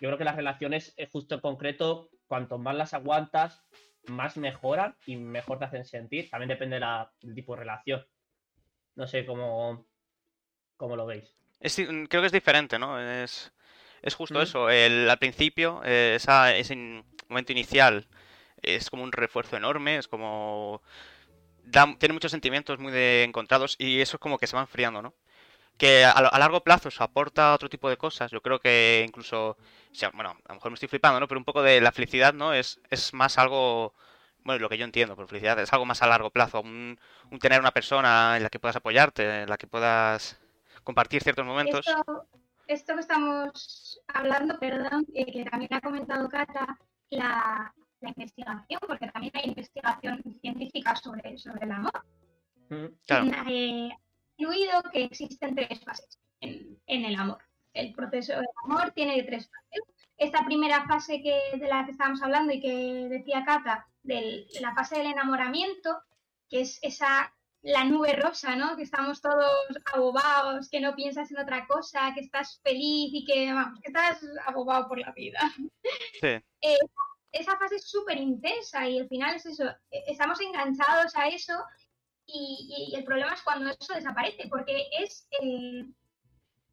[0.00, 3.64] Yo creo que las relaciones, eh, justo en concreto, cuanto más las aguantas,
[4.08, 6.30] más mejoran y mejor te hacen sentir.
[6.30, 8.06] También depende de la- del tipo de relación.
[8.94, 9.86] No sé cómo,
[10.76, 11.36] cómo lo veis.
[11.60, 13.00] Es mm, creo que es diferente, ¿no?
[13.00, 13.52] Es,
[14.02, 14.42] es justo Mm.
[14.42, 14.70] eso.
[14.70, 18.06] El, al principio, eh, esa- ese in- momento inicial
[18.62, 20.82] es como un refuerzo enorme, es como...
[21.64, 25.02] da- tiene muchos sentimientos muy de encontrados y eso es como que se va enfriando,
[25.02, 25.14] ¿no?
[25.78, 28.30] Que a, a largo plazo se aporta otro tipo de cosas.
[28.32, 31.28] Yo creo que incluso, o sea, bueno, a lo mejor me estoy flipando, ¿no?
[31.28, 32.54] Pero un poco de la felicidad, ¿no?
[32.54, 33.94] Es, es más algo,
[34.44, 36.60] bueno, lo que yo entiendo por felicidad, es algo más a largo plazo.
[36.62, 36.98] Un,
[37.30, 40.38] un tener una persona en la que puedas apoyarte, en la que puedas
[40.86, 41.84] compartir ciertos momentos.
[41.86, 42.28] Esto,
[42.68, 46.78] esto que estamos hablando, perdón, eh, que también ha comentado Cata,
[47.10, 52.04] la, la investigación, porque también hay investigación científica sobre, sobre el amor.
[52.70, 53.26] Mm, Claro.
[53.48, 53.90] Eh,
[54.36, 57.38] incluido que existen tres fases en, en el amor.
[57.72, 59.82] El proceso del amor tiene tres fases.
[60.16, 64.72] Esta primera fase que, de la que estábamos hablando y que decía Cata, de la
[64.72, 66.00] fase del enamoramiento,
[66.48, 67.34] que es esa
[67.66, 68.76] la nube rosa, ¿no?
[68.76, 69.50] Que estamos todos
[69.92, 74.24] abobados, que no piensas en otra cosa, que estás feliz y que, vamos, que estás
[74.46, 75.40] abobado por la vida.
[76.20, 76.42] Sí.
[77.30, 81.52] esa fase es súper intensa y al final es eso, e, estamos enganchados a eso
[82.26, 85.84] y, y el problema es cuando eso desaparece, porque es, eh,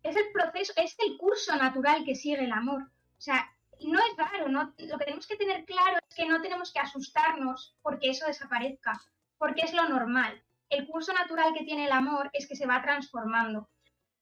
[0.01, 2.81] es el proceso, es el curso natural que sigue el amor.
[2.83, 3.47] O sea,
[3.81, 4.73] no es raro, ¿no?
[4.77, 8.99] lo que tenemos que tener claro es que no tenemos que asustarnos porque eso desaparezca,
[9.37, 10.41] porque es lo normal.
[10.73, 13.69] El curso natural que tiene el amor es que se va transformando.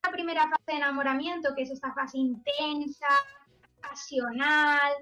[0.04, 3.08] La primera fase de enamoramiento, que es esta fase intensa,
[3.82, 4.93] pasional.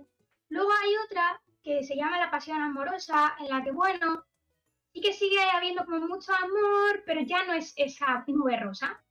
[0.50, 4.24] Luego hay otra que se llama la pasión amorosa, en la que, bueno,
[4.94, 9.04] sí que sigue habiendo como mucho amor, pero ya no es esa nube rosa.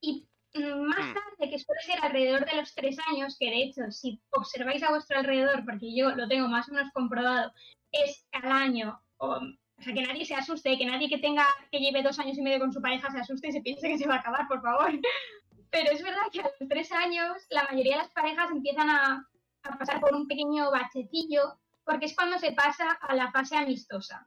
[0.00, 1.14] Y mm, más Hmm.
[1.14, 4.90] tarde, que suele ser alrededor de los tres años, que de hecho, si observáis a
[4.90, 7.52] vuestro alrededor, porque yo lo tengo más o menos comprobado,
[7.92, 9.40] es al año, o,
[9.78, 12.42] o sea, que nadie se asuste, que nadie que tenga, que lleve dos años y
[12.42, 14.60] medio con su pareja se asuste y se piense que se va a acabar, por
[14.60, 14.90] favor.
[15.70, 19.28] Pero es verdad que a los tres años la mayoría de las parejas empiezan a,
[19.62, 24.26] a pasar por un pequeño bachecillo, porque es cuando se pasa a la fase amistosa,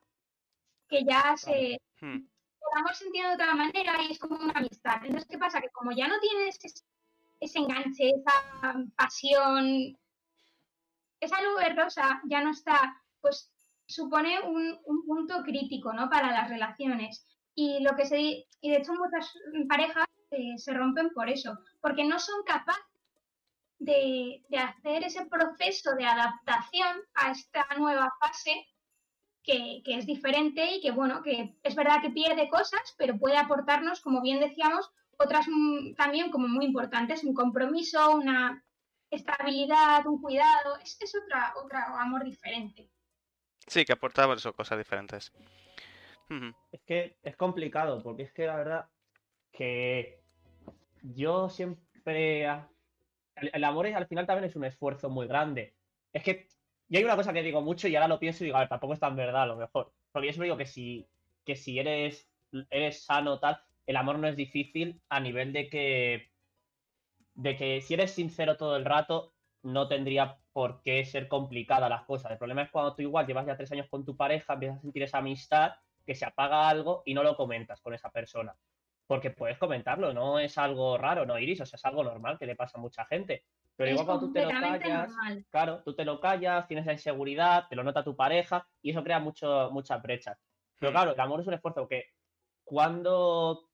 [0.87, 2.15] que ya se, Hmm.
[2.15, 5.05] el amor se entiende de otra manera y es como una amistad.
[5.05, 5.61] Entonces, ¿qué pasa?
[5.61, 6.83] Que como ya no tienes ese,
[7.39, 9.95] ese enganche, esa pasión,
[11.19, 13.51] esa nube rosa ya no está, pues
[13.91, 16.09] supone un, un punto crítico, ¿no?
[16.09, 17.25] Para las relaciones.
[17.53, 19.33] Y lo que se y de hecho muchas
[19.67, 22.85] parejas eh, se rompen por eso, porque no son capaces
[23.79, 28.67] de, hacer ese proceso de adaptación a esta nueva fase
[29.43, 33.99] que, es diferente y que, bueno, que es verdad que pierde cosas, pero puede aportarnos,
[34.01, 35.47] como bien decíamos, otras
[35.97, 38.63] también como muy importantes, un compromiso, una
[39.09, 42.89] estabilidad, un cuidado, es, otra, otro amor diferente.
[43.67, 45.31] Sí, que aporta por eso cosas diferentes.
[46.71, 48.89] Es que es complicado, porque es que la verdad
[49.51, 50.21] que
[51.01, 52.47] yo siempre...
[53.35, 55.73] El, amor es, al final también es un esfuerzo muy grande.
[56.13, 56.47] Es que
[56.89, 58.69] yo hay una cosa que digo mucho y ahora lo pienso y digo, a ver,
[58.69, 59.91] tampoco es tan verdad a lo mejor.
[60.11, 61.07] Porque yo siempre digo que si,
[61.45, 62.29] que si eres,
[62.69, 66.31] eres sano tal, el amor no es difícil a nivel de que,
[67.35, 69.33] de que si eres sincero todo el rato,
[69.63, 72.31] no tendría por qué ser complicada las cosas.
[72.31, 74.81] El problema es cuando tú igual llevas ya tres años con tu pareja, empiezas a
[74.81, 75.73] sentir esa amistad,
[76.05, 78.55] que se apaga algo y no lo comentas con esa persona.
[79.07, 82.45] Porque puedes comentarlo, no es algo raro, no Iris, o sea, es algo normal que
[82.45, 83.45] le pasa a mucha gente.
[83.75, 85.45] Pero es igual cuando tú te lo callas, normal.
[85.49, 89.03] claro, tú te lo callas, tienes la inseguridad, te lo nota tu pareja y eso
[89.03, 90.37] crea mucho, muchas brechas.
[90.79, 90.93] Pero Hmm.
[90.95, 92.05] claro, el amor es un esfuerzo que
[92.63, 93.69] cuando,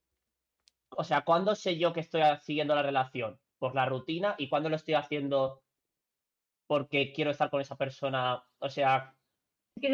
[0.90, 3.40] o sea, ¿cuándo sé yo que estoy siguiendo la relación?
[3.60, 5.64] Por la rutina y cuándo lo estoy haciendo
[6.68, 8.44] porque quiero estar con esa persona.
[8.60, 9.16] O sea,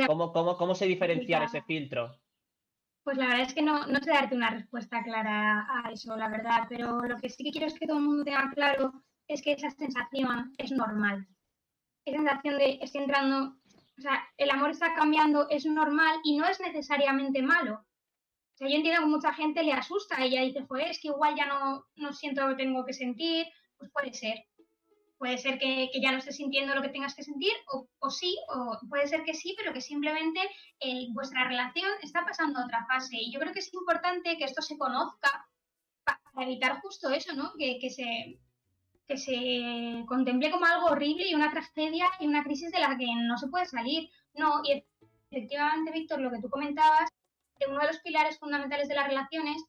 [0.08, 2.20] ¿cómo, cómo, cómo sé diferenciar ese filtro?
[3.04, 6.30] Pues la verdad es que no, no sé darte una respuesta clara a eso, la
[6.30, 8.94] verdad, pero lo que sí que quiero es que todo el mundo tenga claro
[9.28, 11.28] es que esa sensación es normal.
[12.06, 13.58] Esa sensación de estoy entrando,
[13.98, 17.86] o sea, el amor está cambiando, es normal y no es necesariamente malo.
[18.54, 21.36] O sea, yo entiendo que mucha gente le asusta, ella dice, joder, es que igual
[21.36, 23.48] ya no, no siento lo que tengo que sentir,
[23.78, 24.46] pues puede ser.
[25.24, 28.78] Puede ser que, ya no estés sintiendo lo que tengas que sentir, o, sí, o
[28.90, 30.42] puede ser que sí, pero que simplemente
[30.82, 33.16] eh, vuestra relación está pasando a otra fase.
[33.16, 35.48] Y yo creo que es importante que esto se conozca
[36.04, 37.54] pa- para evitar justo eso, ¿no?
[37.58, 38.38] Que, que se,
[39.08, 43.08] que se contemple como algo horrible y una tragedia y una crisis de la que
[43.16, 44.10] no se puede salir.
[44.34, 44.84] No, y
[45.32, 47.10] efectivamente, Víctor, lo que tú comentabas,
[47.58, 49.64] que uno de los pilares fundamentales de las relaciones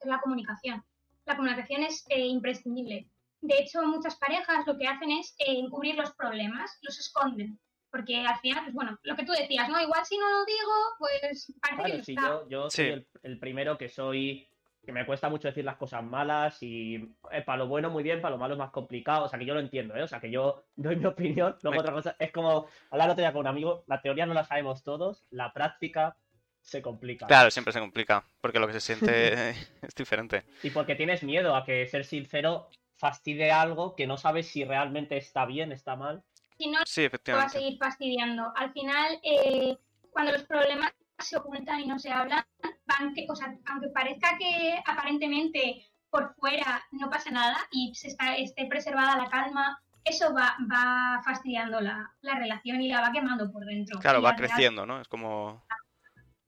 [0.00, 0.84] es la comunicación.
[1.24, 3.08] La comunicación es eh, imprescindible.
[3.42, 7.58] De hecho, muchas parejas lo que hacen es eh, encubrir los problemas, los esconden.
[7.90, 9.78] Porque al final, pues bueno, lo que tú decías, ¿no?
[9.80, 12.28] Igual si no lo digo, pues parece que Claro, no sí, está.
[12.28, 12.76] yo, yo Sí.
[12.84, 14.48] soy el, el primero que soy,
[14.82, 16.94] que me cuesta mucho decir las cosas malas y
[17.30, 19.44] eh, para lo bueno muy bien, para lo malo es más complicado, o sea que
[19.44, 20.02] yo lo entiendo, ¿eh?
[20.02, 23.22] O sea que yo doy mi opinión, luego Me- otra cosa, es como hablar otro
[23.22, 26.16] día con un amigo, la teoría no la sabemos todos, la práctica
[26.62, 27.26] se complica.
[27.26, 29.50] Claro, siempre se complica, porque lo que se siente
[29.82, 30.44] es diferente.
[30.62, 32.70] Y porque tienes miedo a que ser sincero
[33.02, 36.22] fastidie algo que no sabes si realmente está bien, está mal.
[36.56, 37.52] Si no, Sí, te va a efectivamente.
[37.58, 38.52] seguir fastidiando.
[38.54, 39.76] Al final, eh,
[40.12, 42.44] cuando los problemas se ocultan y no se hablan,
[42.86, 48.06] van que, o sea, aunque parezca que aparentemente por fuera no pasa nada y se
[48.08, 53.10] está, esté preservada la calma, eso va, va fastidiando la, la relación y la va
[53.10, 53.98] quemando por dentro.
[53.98, 55.00] Claro, va creciendo, ¿no?
[55.00, 55.64] Es como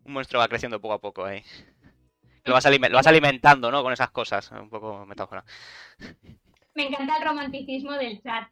[0.04, 1.42] un monstruo va creciendo poco a poco ahí.
[2.44, 3.82] Lo vas, lo vas alimentando, ¿no?
[3.82, 4.50] Con esas cosas.
[4.52, 5.44] Un poco metáfora.
[6.74, 8.48] Me encanta el romanticismo del chat.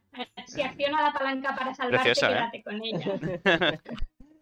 [0.46, 2.14] Si acciona la palanca para salvarte, ¿eh?
[2.14, 3.14] quédate con ella.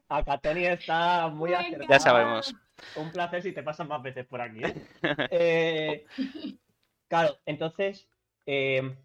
[0.09, 1.89] Acá Tony está muy Me acertado.
[1.89, 2.55] Ya sabemos.
[2.97, 4.61] Un placer si te pasas más veces por aquí.
[4.65, 4.75] ¿eh?
[5.31, 6.07] Eh,
[7.09, 8.09] claro, entonces,
[8.47, 8.97] eh,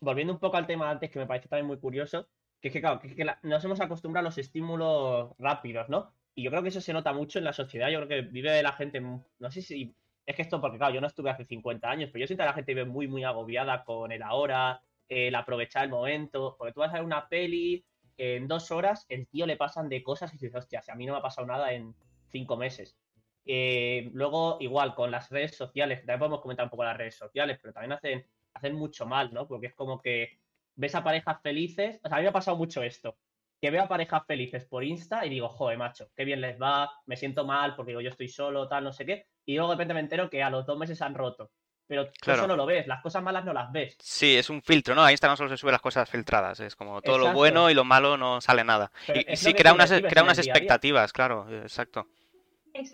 [0.00, 2.28] volviendo un poco al tema antes, que me parece también muy curioso,
[2.60, 5.88] Que es que, claro, que, es que la- nos hemos acostumbrado a los estímulos rápidos,
[5.88, 6.12] ¿no?
[6.34, 7.90] Y yo creo que eso se nota mucho en la sociedad.
[7.90, 9.94] Yo creo que vive la gente, no sé si.
[10.26, 12.48] Es que esto, porque claro, yo no estuve hace 50 años, pero yo siento que
[12.48, 16.56] la gente vive muy, muy agobiada con el ahora, el aprovechar el momento.
[16.58, 17.84] Porque tú vas a ver una peli,
[18.16, 21.12] en dos horas, el tío le pasan de cosas y dices, hostia, a mí no
[21.12, 21.94] me ha pasado nada en
[22.30, 22.96] cinco meses.
[23.44, 27.58] Eh, luego, igual, con las redes sociales, también podemos comentar un poco las redes sociales,
[27.60, 29.46] pero también hacen, hacen mucho mal, ¿no?
[29.46, 30.38] Porque es como que
[30.76, 32.00] ves a parejas felices.
[32.02, 33.16] O sea, a mí me ha pasado mucho esto.
[33.64, 36.90] Que veo a parejas felices por Insta y digo, joder, macho, qué bien les va,
[37.06, 39.24] me siento mal porque digo, yo estoy solo, tal, no sé qué.
[39.46, 41.50] Y luego de repente me entero que a los dos meses han roto.
[41.86, 42.40] Pero tú Claro.
[42.40, 43.96] eso no lo ves, las cosas malas no las ves.
[44.00, 45.02] Sí, es un filtro, ¿no?
[45.02, 46.60] A Instagram solo se suben las cosas filtradas.
[46.60, 48.92] Es como todo lo bueno y lo malo no sale nada.
[49.06, 50.52] Pero Y, sí, crea unas, crea unas día a día.
[50.52, 52.06] expectativas, claro, exacto.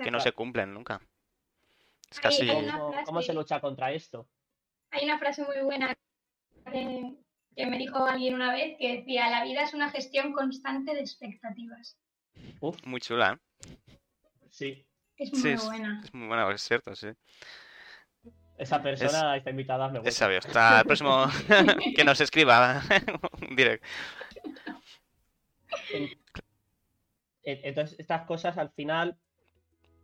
[0.05, 1.01] Que no se cumplen nunca.
[2.09, 2.49] Es casi...
[2.49, 4.29] hay una- ¿Cómo, frase- cómo se lucha contra esto?
[4.93, 5.93] Hay una frase muy buena
[6.71, 7.13] que,
[7.61, 11.01] que me dijo alguien una vez que decía, la vida es una gestión constante de
[11.01, 11.97] expectativas.
[12.61, 13.69] Uf, Muy chula, ¿eh?
[14.51, 14.87] sí.
[15.17, 16.01] Es muy Sí, es, buena.
[16.05, 17.09] es muy buena, es cierto, sí.
[18.59, 20.27] Esa persona está invitada, me Es gusta.
[20.27, 20.39] sabio.
[20.39, 21.27] Hasta el próximo
[21.97, 22.83] que nos escriba
[23.49, 23.85] un direct.
[25.93, 26.11] En-
[27.45, 29.17] en- Entonces, estas cosas al final,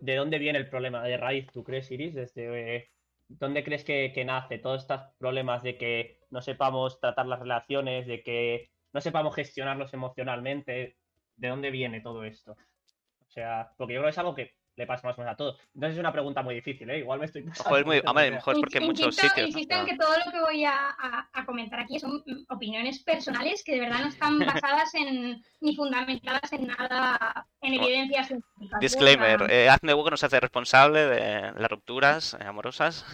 [0.00, 2.14] ¿de dónde viene el problema de raíz, tú crees, Iris?
[2.14, 2.90] Desde, eh,
[3.28, 8.22] ¿Dónde crees que, nace todos estos problemas de que no sepamos tratar las relaciones, de
[8.22, 10.96] que no sepamos gestionarlos emocionalmente?
[11.36, 12.52] ¿De dónde viene todo esto?
[12.52, 15.36] O sea, porque yo creo que es algo que le pasa más o menos a
[15.36, 15.58] todos.
[15.74, 16.98] Entonces es una pregunta muy difícil, ¿eh?
[16.98, 18.30] Igual me estoy pasando, es muy, no ni idea.
[18.32, 19.42] mejor es porque en muchos Insisto- sitios.
[19.42, 19.58] ¿no?
[19.58, 23.02] Insisto en que todo lo que voy a, a- a comentar aquí son mm, opiniones
[23.02, 28.72] personales que de verdad no están basadas en ni fundamentadas en nada, en evidencias científicas.
[28.72, 28.78] ¿eh?
[28.80, 33.04] Disclaimer, O sea, eh, Hazme Hueco no se hace responsable de las rupturas eh, amorosas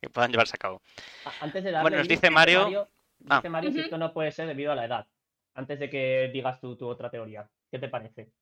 [0.00, 0.82] que puedan llevarse a cabo.
[1.24, 2.86] A- Antes de darle, Bueno, nos dice Mario- dice
[3.30, 3.42] Ah.
[3.48, 3.84] Mario que Ujú.
[3.84, 5.06] esto no puede ser debido a la edad.
[5.54, 7.48] Antes de que digas tú tu otra teoría.
[7.70, 8.32] ¿Qué te parece?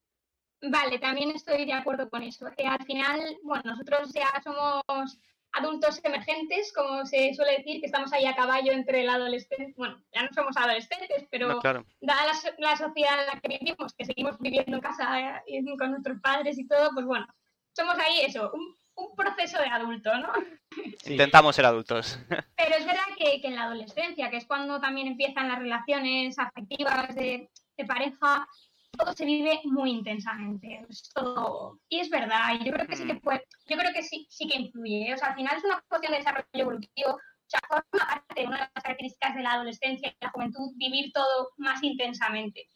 [0.62, 2.46] Vale, también estoy de acuerdo con eso.
[2.56, 5.18] Que al final, bueno, nosotros ya somos
[5.52, 9.74] adultos emergentes, como se suele decir, que estamos ahí a caballo entre la adolescencia.
[9.76, 11.84] Bueno, ya no somos adolescentes, pero No, claro.
[12.00, 15.64] dada la, so- la sociedad en la que vivimos, que seguimos viviendo en casa eh,
[15.78, 17.26] con nuestros padres y todo, pues bueno,
[17.74, 20.30] somos ahí eso, un, un proceso de adulto, ¿no?
[20.72, 20.96] Sí.
[21.12, 22.18] Intentamos ser adultos.
[22.56, 26.38] Pero es verdad que, que en la adolescencia, que es cuando también empiezan las relaciones
[26.38, 28.46] afectivas de, de pareja,
[29.01, 30.84] todo se vive muy intensamente.
[30.88, 33.20] es todo- Y es verdad, y yo creo que sí que Mm.
[33.20, 35.11] puede, yo creo que sí, sí que influye.
[35.11, 35.14] ¿eh?
[35.14, 37.11] O sea, al final es una cuestión de desarrollo evolutivo.
[37.12, 37.18] O
[37.51, 41.12] sea, forma parte de una de las características de la adolescencia y la juventud vivir
[41.12, 42.66] todo más intensamente.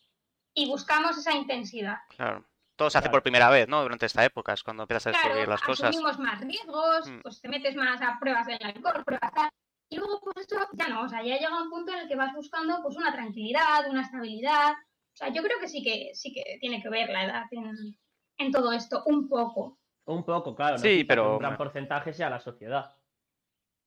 [0.54, 1.96] Y buscamos esa intensidad.
[2.16, 2.44] Claro.
[2.76, 3.12] Todo se hace Claro.
[3.16, 3.82] por primera vez, ¿no?
[3.82, 5.90] Durante esta época es cuando empiezas a Claro, descubrir las cosas.
[5.90, 7.20] asumimos más riesgos, Mm.
[7.22, 9.48] pues te metes más a pruebas del alcohol, pruebas tal.
[9.90, 12.16] Y luego, pues eso ya no, o sea, ya llega un punto en el que
[12.16, 14.74] vas buscando pues una tranquilidad, una estabilidad.
[15.14, 17.96] O sea, yo creo que sí que sí que tiene que ver la edad en,
[18.38, 19.78] en todo esto, un poco.
[20.06, 20.72] Un poco, claro.
[20.76, 22.94] no Sí, pero- Un gran porcentaje sea la sociedad.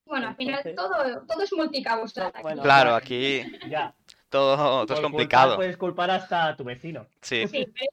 [0.06, 2.28] Bueno, al final todo, todo es multicausal.
[2.28, 2.42] aquí.
[2.42, 3.94] Bueno, Claro, aquí Ya.
[4.30, 5.56] todo, todo es Por culpar complicado.
[5.58, 7.08] Puedes culpar hasta a tu vecino.
[7.22, 7.46] Sí.
[7.48, 7.92] Sí, pero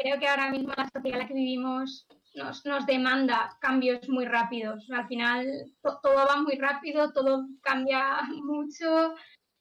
[0.00, 4.24] creo que ahora mismo la sociedad en la que vivimos nos, nos demanda cambios muy
[4.24, 4.90] rápidos.
[4.90, 5.46] Al final
[5.82, 9.14] to- todo va muy rápido, todo cambia mucho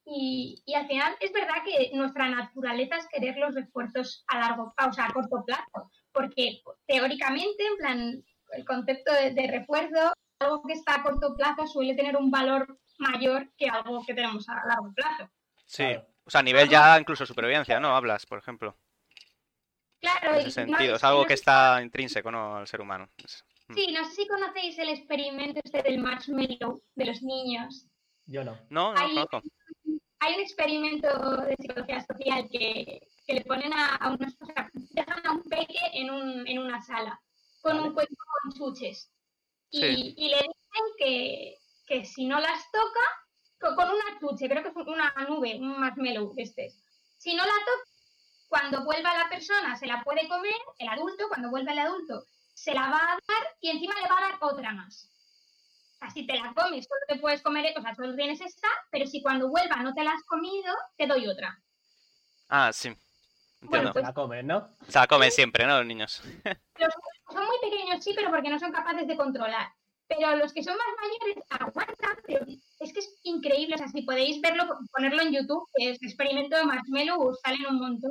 [0.09, 4.73] y, y al final es verdad que nuestra naturaleza es querer los refuerzos a largo
[4.87, 10.63] o sea, a corto plazo, porque teóricamente, en plan, el concepto de, de refuerzo, algo
[10.63, 14.55] que está a corto plazo suele tener un valor mayor que algo que tenemos a
[14.65, 15.29] largo plazo.
[15.65, 15.85] Sí.
[16.23, 17.95] O sea, a nivel ya incluso supervivencia, ¿no?
[17.95, 18.77] Hablas, por ejemplo.
[19.99, 20.95] Claro, En ese no- sentido.
[20.95, 22.55] Es algo que está intrínseco, ¿no?
[22.57, 23.09] Al ser humano.
[23.75, 27.85] Sí, no sé si conocéis el experimento este del marshmallow de los niños.
[28.29, 28.55] Yo no.
[28.69, 29.41] No, no, Ahí- no.
[30.21, 31.07] Hay un experimento
[31.37, 35.43] de psicología social que, que le ponen a, a unos, o sea, dejan a un
[35.43, 37.19] peque en, un, en una sala
[37.61, 37.87] con Vale.
[37.87, 39.09] un cuenco con chuches
[39.71, 40.13] y, Sí.
[40.17, 41.57] y le dicen que,
[41.87, 43.05] que si no las toca,
[43.61, 46.73] co- con una chuche, creo que es una nube, un marshmallow este,
[47.17, 47.89] si no la toca,
[48.49, 52.73] cuando vuelva la persona se la puede comer, el adulto, cuando vuelva el adulto, se
[52.73, 55.09] la va a dar y encima le va a dar otra más.
[56.01, 58.69] O sea, si te la comes, solo te puedes comer, o sea, solo tienes esta,
[58.89, 61.59] pero si cuando vuelva no te la has comido, te doy otra.
[62.47, 62.87] Ah, sí.
[62.87, 63.69] Entiendo.
[63.69, 64.69] Bueno, pues- La comes, ¿no?
[64.87, 65.77] Se la comen siempre, ¿no?
[65.79, 66.21] Los niños.
[66.79, 66.93] Los
[67.29, 69.67] son muy pequeños, sí, pero porque no son capaces de controlar.
[70.07, 72.43] Pero los que son más mayores aguantan, pero
[72.79, 73.75] es que es increíble.
[73.75, 77.77] O sea, si podéis verlo, ponerlo en YouTube, que es experimento de marshmallow, salen un
[77.77, 78.09] montón.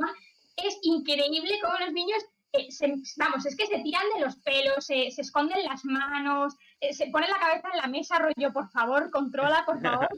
[0.56, 2.22] Es increíble cómo los niños,
[2.52, 6.56] eh, se- vamos, es que se tiran de los pelos, se, se esconden las manos,
[6.80, 10.08] eh, se ponen la cabeza en la mesa, rollo, por favor, controla, por favor.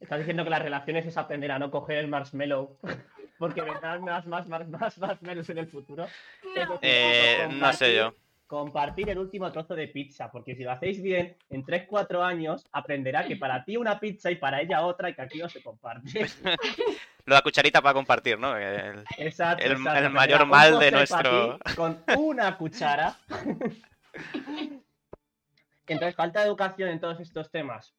[0.00, 2.78] Estás diciendo que las relaciones es aprender a no coger el marshmallow.
[3.38, 6.06] porque vendrán más, más, más, más, más menos en el futuro.
[6.54, 6.78] No.
[6.80, 8.14] Eh, no sé yo.
[8.52, 13.26] Compartir el último trozo de pizza, porque si lo hacéis bien, en 3-4 años aprenderá
[13.26, 16.02] que para ti una pizza y para ella otra y que aquí no se comparte.
[17.24, 18.54] Lo de la cucharita para compartir, ¿no?
[18.54, 19.64] El- Exacto.
[19.64, 19.72] El- exacto.
[19.72, 23.16] el Aprenderá mayor mal de nuestro- Con una cuchara.
[25.86, 27.94] Entonces, falta educación en todos estos temas.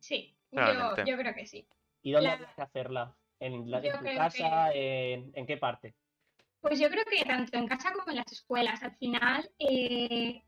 [0.00, 1.04] Sí, yo, Claramente.
[1.08, 1.68] yo creo que sí.
[2.02, 3.14] ¿Y dónde La- hay que hacerla?
[3.38, 4.72] ¿En, la, en tu casa?
[4.74, 5.94] En, ¿En qué parte?
[6.66, 10.42] Pues yo creo que tanto en casa como en las escuelas, al final, eh,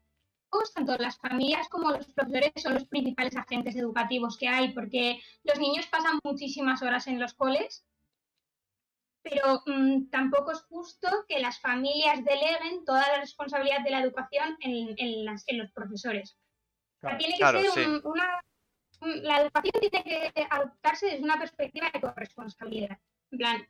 [0.50, 5.20] pues tanto las familias como los profesores son los principales agentes educativos que hay, porque
[5.44, 7.86] los niños pasan muchísimas horas en los coles,
[9.22, 14.56] pero mm, tampoco es justo que las familias deleguen toda la responsabilidad de la educación
[14.58, 16.32] en, en las- en los profesores.
[16.32, 17.18] O sea, Claro.
[17.18, 17.80] tiene que Claro, ser sí.
[17.90, 18.40] un- una...
[19.02, 22.98] un- La educación tiene que adoptarse desde una perspectiva de corresponsabilidad.
[23.30, 23.68] En plan,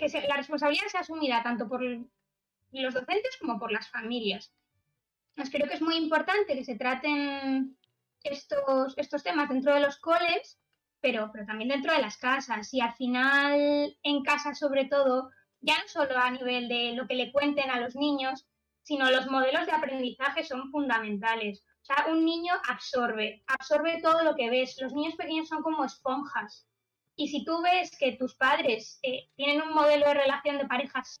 [0.00, 4.52] que la responsabilidad sea asumida tanto por los docentes como por las familias.
[5.36, 7.76] Pues creo que es muy importante que se traten
[8.22, 10.58] estos, estos temas dentro de los coles,
[11.00, 12.72] pero, pero también dentro de las casas.
[12.74, 15.30] Y al final, en casa sobre todo,
[15.60, 18.46] ya no solo a nivel de lo que le cuenten a los niños,
[18.82, 21.64] sino los modelos de aprendizaje son fundamentales.
[21.82, 24.76] O sea, un niño absorbe, absorbe todo lo que ves.
[24.80, 26.66] Los niños pequeños son como esponjas.
[27.20, 31.20] Y si tú ves que tus padres eh, tienen un modelo de relación de parejas,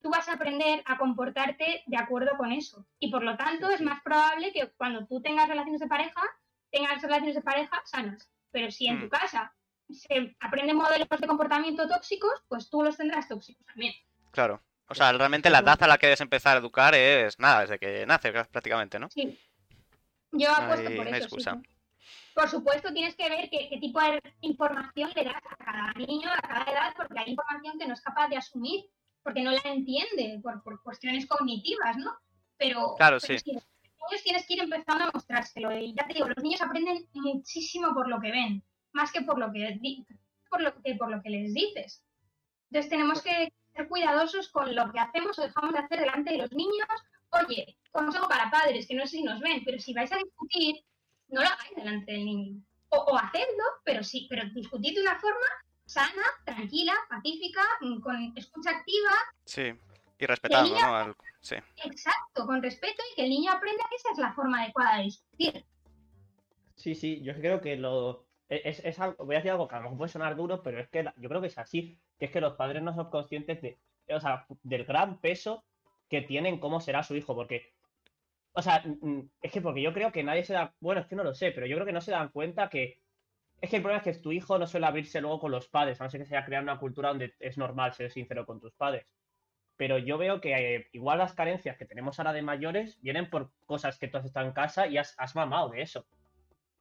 [0.00, 2.86] tú vas a aprender a comportarte de acuerdo con eso.
[2.98, 6.22] Y por lo tanto es más probable que cuando tú tengas relaciones de pareja,
[6.70, 8.30] tengas relaciones de pareja sanas.
[8.50, 9.00] Pero si en Mm.
[9.02, 9.54] tu casa
[9.90, 13.92] se aprenden modelos de comportamiento tóxicos, pues tú los tendrás tóxicos también.
[14.30, 14.62] Claro.
[14.88, 17.78] O sea, realmente la edad a la que debes empezar a educar es nada, desde
[17.78, 19.10] que nace prácticamente, ¿no?
[19.10, 19.38] Sí.
[20.32, 21.28] Yo apuesto por no hay eso.
[21.28, 21.60] sí, excusa.
[21.62, 21.69] sí.
[22.40, 26.26] Por supuesto, tienes que ver qué, qué tipo de información le das a cada niño,
[26.32, 28.86] a cada edad, porque hay información que no es capaz de asumir,
[29.22, 32.16] porque no la entiende por, por cuestiones cognitivas, ¿no?
[32.56, 33.52] Pero, Claro, pero sí.
[33.52, 33.62] los
[34.10, 35.76] niños tienes que ir empezando a mostrárselo.
[35.76, 39.38] Y ya te digo, los niños aprenden muchísimo por lo que ven, más que por
[39.38, 40.06] lo que, di-
[40.48, 42.02] por lo que, por lo que les dices.
[42.70, 46.38] Entonces tenemos que ser cuidadosos con lo que hacemos o dejamos de hacer delante de
[46.38, 46.88] los niños.
[47.46, 50.76] Oye, consejo para padres, que no sé si nos ven, pero si vais a discutir,
[51.30, 52.62] no lo hagáis delante del niño.
[52.90, 55.46] O, o hacedlo, pero sí, pero discutid de una forma
[55.86, 59.10] sana, tranquila, pacífica, mm, con escucha activa,
[59.44, 59.72] Sí.
[60.18, 60.94] Y respetando, ¿no?
[60.96, 61.56] Al- Sí.
[61.84, 65.04] exacto, con respeto y que el niño aprenda que esa es la forma adecuada de
[65.04, 65.64] discutir.
[66.76, 68.26] Sí, sí, yo creo que lo.
[68.48, 70.62] e, Es, es algo, voy a decir algo que a lo mejor puede sonar duro,
[70.62, 71.98] pero es que la- yo creo que es así.
[72.18, 73.78] Que es que los padres no son conscientes de,
[74.10, 75.64] o sea, del gran peso
[76.10, 77.34] que tienen cómo será su hijo.
[77.34, 77.72] Porque,
[78.52, 78.82] o sea,
[79.42, 80.72] es que porque yo creo que nadie se da.
[80.80, 82.98] Bueno, es que no lo sé, pero yo creo que no se dan cuenta que.
[83.60, 86.00] Es que el problema es que tu hijo no suele abrirse luego con los padres,
[86.00, 88.58] a no ser que se haya creado una cultura donde es normal ser sincero con
[88.60, 89.06] tus padres.
[89.76, 93.50] Pero yo veo que eh, igual las carencias que tenemos ahora de mayores vienen por
[93.66, 96.06] cosas que tú has estado en casa y has, has mamado de eso.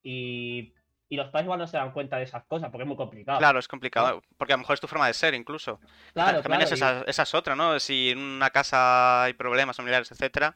[0.03, 0.73] Y,
[1.09, 3.39] y los padres igual no se dan cuenta de esas cosas porque es muy complicado.
[3.39, 4.21] Claro, es complicado.
[4.37, 5.79] Porque a lo mejor es tu forma de ser, incluso.
[6.13, 7.79] claro, También es y- esa, esa es otra, ¿no?
[7.79, 10.55] Si en una casa hay problemas familiares, etcétera,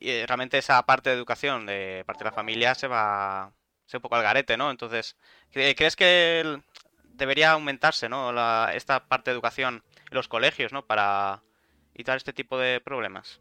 [0.00, 3.52] y eh, realmente esa parte de educación de parte de la familia se va,
[3.86, 4.70] se un poco al garete, ¿no?
[4.70, 5.16] Entonces,
[5.52, 6.60] ¿cre- ¿crees que
[7.04, 8.32] debería aumentarse, ¿no?
[8.32, 10.86] La- esta parte de educación en los colegios, ¿no?
[10.86, 11.42] Para
[11.94, 13.40] evitar este tipo de problemas.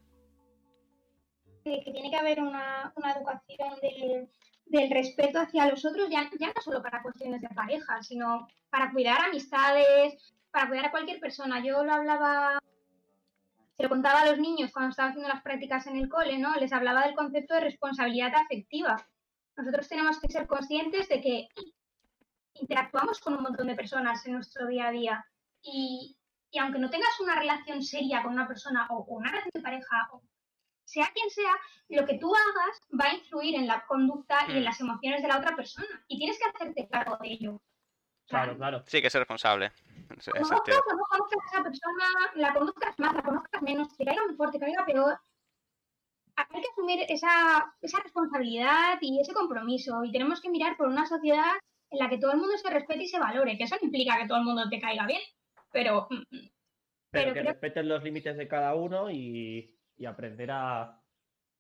[1.64, 4.30] que tiene que haber una, una educación del,
[4.68, 8.90] del respeto hacia los otros, ya, ya no solo para cuestiones de pareja, sino para
[8.92, 11.62] cuidar amistades, para cuidar a cualquier persona.
[11.62, 12.58] Yo lo hablaba,
[13.78, 16.56] se lo contaba a los niños cuando estaba haciendo las prácticas en el cole, ¿no?
[16.56, 18.96] Les hablaba del concepto de responsabilidad afectiva.
[19.56, 21.48] Nosotros tenemos que ser conscientes de que
[22.56, 25.26] interactuamos con un montón de personas en nuestro día a día
[25.62, 26.18] y,
[26.50, 29.62] y aunque no tengas una relación seria con una persona o, o una relación de
[29.62, 30.24] pareja o
[30.84, 31.52] sea quien sea,
[31.90, 34.64] lo que tú hagas va a influir en la conducta y en Mm.
[34.64, 36.04] las emociones de la otra persona.
[36.08, 37.62] Y tienes que hacerte cargo de ello.
[38.28, 38.84] Claro, claro.
[38.88, 39.72] Sí, hay que ser responsable.
[40.08, 40.28] Conozcas
[40.78, 42.06] o no conozcas a esa persona,
[42.36, 45.20] la conozcas más, la conozcas menos, que caiga mejor, que caiga peor.
[46.36, 50.04] Hay que asumir esa, esa responsabilidad y ese compromiso.
[50.04, 51.54] Y tenemos que mirar por una sociedad
[51.90, 53.58] en la que todo el mundo se respete y se valore.
[53.58, 55.22] Que eso no implica que todo el mundo te caiga bien.
[55.72, 56.52] Pero mm, mm, Pero,
[57.12, 60.82] Pero que creo- respeten los límites de cada uno y, y aprender a.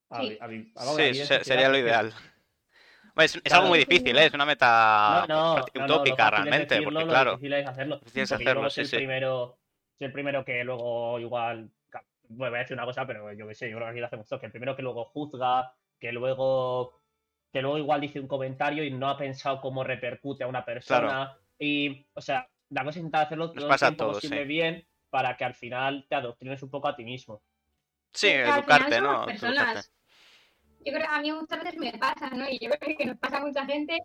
[0.10, 0.38] a, Sí.
[0.40, 0.50] a a
[0.96, 1.14] Sí,
[1.44, 2.14] sería lo que que- ideal.
[2.14, 2.37] Bueno,
[3.18, 3.56] es, es Claro.
[3.58, 4.26] algo muy difícil, ¿eh?
[4.26, 7.06] Es una meta No, no, prácti- no, no, utópica lo fácil es realmente, decirlo, porque
[7.06, 8.00] lo claro, difícil es hacerlo.
[8.00, 8.96] difícil es Porque yo hacerlo, luego sí, soy el sí.
[8.98, 9.58] primero,
[9.98, 11.70] soy el primero que luego igual,
[12.30, 14.06] bueno, voy a decir una cosa, pero yo qué sé, yo creo que aquí lo
[14.08, 17.00] hacemos todos, que el primero que luego juzga, que luego,
[17.52, 21.38] que luego igual dice un comentario y no ha pensado cómo repercute a una persona.
[21.58, 24.48] Y, o sea, la cosa es intentar hacerlo todo el tiempo posible sí.
[24.48, 27.42] bien para que al final te adoctrines un poco a ti mismo.
[28.14, 29.24] Sí, educarte, ¿no?
[29.30, 29.90] Educarte.
[30.88, 32.48] Yo creo que a mí muchas veces me pasa, ¿no?
[32.50, 33.98] Y yo creo que nos pasa a mucha gente.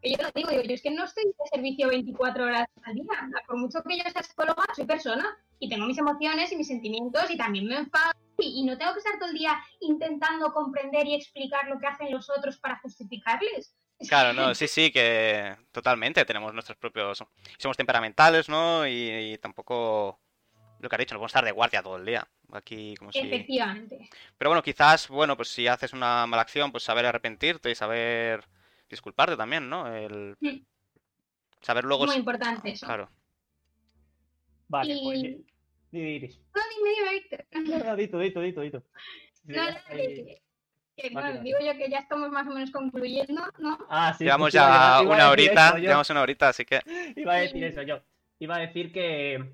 [0.00, 2.94] Que yo lo digo, digo, yo es que no estoy de servicio 24 horas al
[2.94, 3.04] día.
[3.46, 7.30] Por mucho que yo sea psicóloga, soy persona y tengo mis emociones y mis sentimientos
[7.30, 11.06] y también me enfado y, y no tengo que estar todo el día intentando comprender
[11.06, 13.74] y explicar lo que hacen los otros para justificarles.
[13.98, 17.22] Es Claro, no, sí, sí, que totalmente tenemos nuestros propios...
[17.58, 18.86] Somos temperamentales, ¿no?
[18.86, 20.20] Y, y tampoco...
[20.80, 22.26] Lo que has dicho, no podemos estar de guardia todo el día.
[22.52, 23.18] Aquí, como si...
[23.18, 24.08] Efectivamente.
[24.38, 28.44] Pero bueno, quizás, bueno, pues si haces una mala acción, pues saber arrepentirte y saber
[28.88, 29.92] disculparte también, ¿no?
[29.92, 30.36] El...
[30.40, 30.58] Mm.
[31.60, 32.06] Saber luego...
[32.06, 32.86] Muy importante eso.
[32.86, 33.10] Claro.
[34.68, 35.22] Vale, Y- pues.
[35.22, 35.44] di-
[35.90, 36.38] di- Iris.
[36.54, 37.44] No, dime, dime, Víctor.
[37.84, 38.82] No, no, dito, dito, dito, dito.
[39.44, 40.42] No, que-
[40.96, 43.78] que, bueno, digo yo que ya estamos más o menos concluyendo, ¿no?
[43.88, 44.24] Ah, sí.
[44.24, 46.80] Llevamos pues ya una horita, llevamos una horita, así que...
[47.16, 48.00] Iba a decir eso yo.
[48.40, 49.52] Iba a decir que,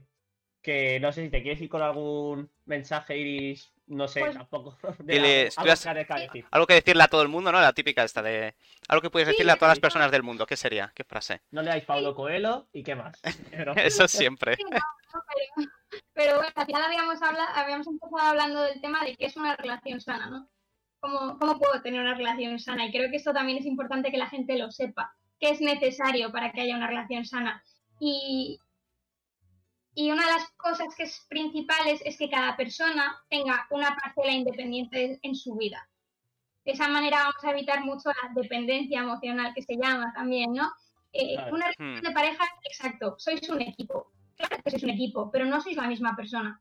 [0.64, 4.76] que no sé si te quieres ir con algún mensaje, Iris, no sé, Pues- tampoco.
[4.98, 6.46] De algo- has- que haya que decir.
[6.50, 7.60] Algo que decirle a todo el mundo, ¿no?
[7.60, 8.54] La típica esta de...
[8.88, 10.46] Algo que puedes Sí, decirle a todas las personas del mundo.
[10.46, 10.90] ¿Qué sería?
[10.94, 11.42] ¿Qué frase?
[11.50, 13.20] No leáis Pablo Coelho y qué más.
[13.50, 14.56] Pero- Eso siempre.
[14.56, 15.22] Sí, no, no,
[15.54, 15.70] pero,
[16.14, 19.54] pero bueno, al final habíamos, habla, habíamos empezado hablando del tema de qué es una
[19.54, 20.48] relación sana, ¿no?
[21.00, 22.86] ¿Cómo, ¿Cómo puedo tener una relación sana?
[22.86, 26.32] Y creo que esto también es importante que la gente lo sepa, qué es necesario
[26.32, 27.62] para que haya una relación sana.
[28.00, 28.58] Y,
[29.94, 34.32] y una de las cosas que es principales es que cada persona tenga una parcela
[34.32, 35.88] independiente en su vida.
[36.64, 40.72] De esa manera vamos a evitar mucho la dependencia emocional que se llama también, ¿no?
[41.12, 41.54] Eh, Claro.
[41.54, 42.00] Una Hmm.
[42.00, 44.10] de pareja, exacto, sois un equipo.
[44.36, 46.60] Claro que sois un equipo, pero no sois la misma persona,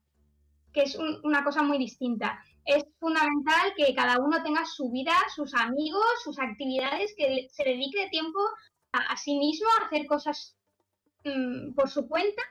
[0.72, 2.44] que es un- una cosa muy distinta.
[2.66, 8.10] Es fundamental que cada uno tenga su vida, sus amigos, sus actividades, que se dedique
[8.10, 8.40] tiempo
[8.92, 10.56] a, a sí mismo, a hacer cosas
[11.26, 12.42] mm, por su cuenta,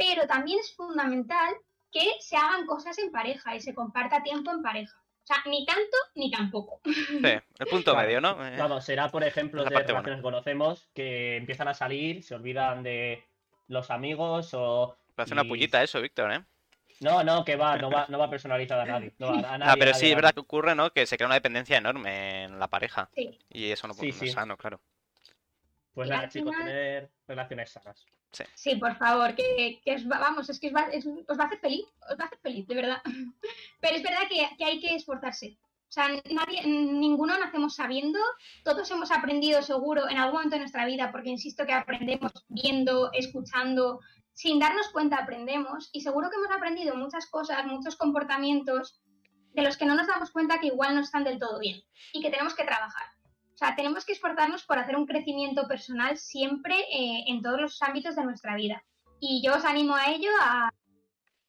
[0.00, 1.54] pero también es fundamental
[1.92, 4.96] que se hagan cosas en pareja y se comparta tiempo en pareja.
[5.22, 6.80] O sea, ni tanto ni tampoco.
[6.84, 8.06] Sí, el punto Claro.
[8.06, 8.44] medio, ¿no?
[8.46, 10.00] Eh, Vamos, será por ejemplo de parte buena.
[10.08, 13.24] relaciones que conocemos que empiezan a salir, se olvidan de
[13.68, 14.96] los amigos o.
[15.14, 16.44] Parece una y- pullita eso, Víctor, ¿eh?
[17.00, 19.14] No, no, que va, no va, no va personalizada a nadie.
[19.18, 20.90] No, a nadie Ah, pero a sí, es verdad que ocurre, ¿no?
[20.92, 23.08] Que se crea una dependencia enorme en la pareja.
[23.14, 23.38] Sí.
[23.50, 24.26] Y eso no, Sí, no sí.
[24.26, 24.80] es sano, claro.
[25.94, 28.06] Pues nada, chicos, final- tener relaciones sanas.
[28.54, 31.44] Sí, por favor, que, que os va, vamos, es que os va, es- os va
[31.44, 33.02] a hacer feliz, os va a hacer feliz, de verdad.
[33.80, 35.58] Pero es verdad que, que hay que esforzarse.
[35.88, 38.20] O sea, nadie, ninguno nacemos sabiendo,
[38.62, 43.10] todos hemos aprendido seguro en algún momento de nuestra vida, porque insisto que aprendemos viendo,
[43.12, 43.98] escuchando,
[44.32, 49.00] sin darnos cuenta aprendemos, y seguro que hemos aprendido muchas cosas, muchos comportamientos
[49.52, 51.82] de los que no nos damos cuenta que igual no están del todo bien
[52.12, 53.06] y que tenemos que trabajar.
[53.60, 57.82] O sea, tenemos que esforzarnos por hacer un crecimiento personal siempre eh, en todos los
[57.82, 58.82] ámbitos de nuestra vida.
[59.20, 60.72] Y yo os animo a ello, a,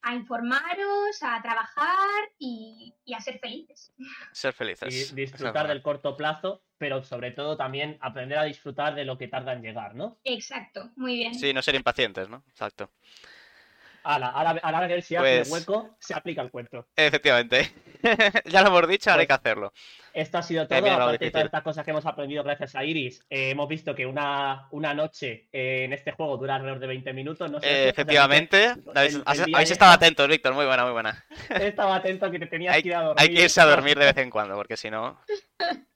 [0.02, 3.94] a informaros, a trabajar y, y a ser felices.
[4.34, 4.94] Ser Y felices.
[4.94, 9.30] Es disfrutar del corto plazo, pero sobre todo también aprender a disfrutar de lo que
[9.30, 10.20] tarda en llegar, ¿no?
[10.26, 11.34] Exacto, muy bien.
[11.34, 12.44] Sí, no ser impacientes, ¿no?
[12.50, 12.92] Exacto.
[14.04, 16.88] Ahora, ahora, ahora a ver si Pues- hace hueco, se aplica el cuento.
[16.96, 17.72] Efectivamente.
[18.46, 19.72] ya lo hemos dicho, ahora hay que hacerlo.
[20.14, 23.24] Esto ha sido todo, aparte de todas estas cosas que hemos aprendido gracias a Iris.
[23.30, 27.14] eh, hemos visto que una, una noche eh, en este juego dura alrededor de 20
[27.14, 27.50] minutos.
[27.52, 28.66] No sé, Eh, efectivamente.
[28.96, 30.54] el- Habéis, el estado atentos, Víctor.
[30.54, 31.24] Muy buena, muy buena.
[31.50, 33.22] Estaba atento que te tenías Hay, que ir a dormir.
[33.22, 35.20] hay que irse a dormir de vez en cuando, porque si no.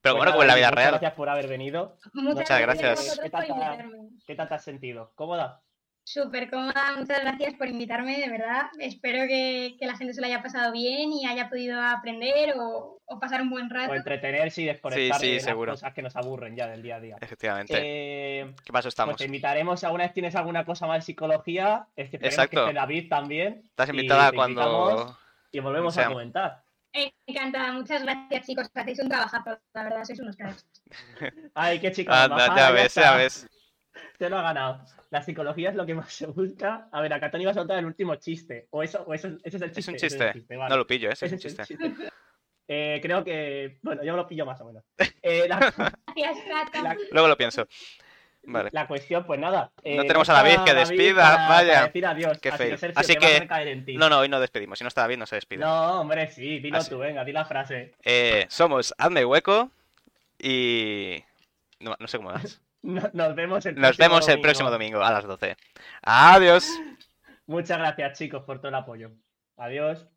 [0.00, 0.90] Pero Pues bueno, en la vida muchas real.
[0.92, 1.96] Gracias por haber venido.
[2.14, 3.18] Muchas gracias.
[3.20, 3.98] a ¿Qué invitarme.
[4.26, 5.12] ¿Qué tal te has sentido?
[5.14, 5.60] ¿Cómoda?
[6.04, 8.66] Súper cómoda, muchas gracias por invitarme, de verdad.
[8.80, 13.00] Espero que, que la gente se lo haya pasado bien y haya podido aprender o,
[13.04, 13.92] o pasar un buen rato.
[13.92, 16.96] O entretenerse y desconectar Sí, sí, de las cosas que nos aburren ya del día
[16.96, 17.16] a día.
[17.20, 17.74] Efectivamente.
[17.76, 19.16] Eh, ¿Qué paso pues estamos?
[19.16, 21.86] te invitaremos si alguna vez tienes alguna cosa más de psicología.
[21.94, 22.66] Es que esperemos Exacto.
[22.66, 23.62] que David también.
[23.64, 25.16] Estás y invitada te cuando.
[25.52, 26.64] Y volvemos a comentar.
[26.94, 30.66] Eh, encantada, muchas gracias chicos, hacéis un trabajazo, la verdad, sois unos cracks.
[31.54, 32.24] Ay, qué chica.
[32.24, 33.48] Anda, ya ves, ya ves.
[34.18, 34.84] Te lo ha ganado.
[35.10, 36.88] La psicología es lo que más se busca.
[36.92, 38.66] A ver, acá Tony va a soltar el último chiste.
[38.70, 39.80] O eso, o eso ese es el chiste.
[39.80, 40.56] Es un chiste.
[40.56, 40.70] vale.
[40.70, 41.62] No lo pillo, ese es un chiste.
[42.68, 43.78] Eh, creo que.
[43.82, 44.84] Bueno, yo me lo pillo más o menos.
[45.24, 45.60] Eh, la,
[46.82, 47.66] la- Luego lo pienso.
[48.44, 48.70] Vale.
[48.72, 49.70] la cuestión, pues nada.
[49.84, 51.72] eh, No tenemos a David, que David despida, para- vaya.
[51.74, 52.38] para decir adiós.
[52.40, 52.70] Qué Así fail.
[52.72, 53.94] que, Sergio, Así que-.
[53.96, 54.78] No, no, hoy no despedimos.
[54.78, 55.60] Si no está bien, no se despide.
[55.60, 56.90] No, hombre, sí, dilo Así.
[56.90, 57.94] tú, venga, di la frase.
[58.02, 59.70] Eh, somos Hazme Hueco
[60.40, 61.22] y.
[61.78, 62.60] No, no sé cómo más.
[62.82, 64.42] No- Nos vemos el Nos próximo vemos el domingo.
[64.42, 65.56] próximo domingo a las 12.
[66.02, 66.68] Adiós.
[67.46, 69.12] Muchas gracias, chicos, por todo el apoyo.
[69.56, 70.08] Adiós.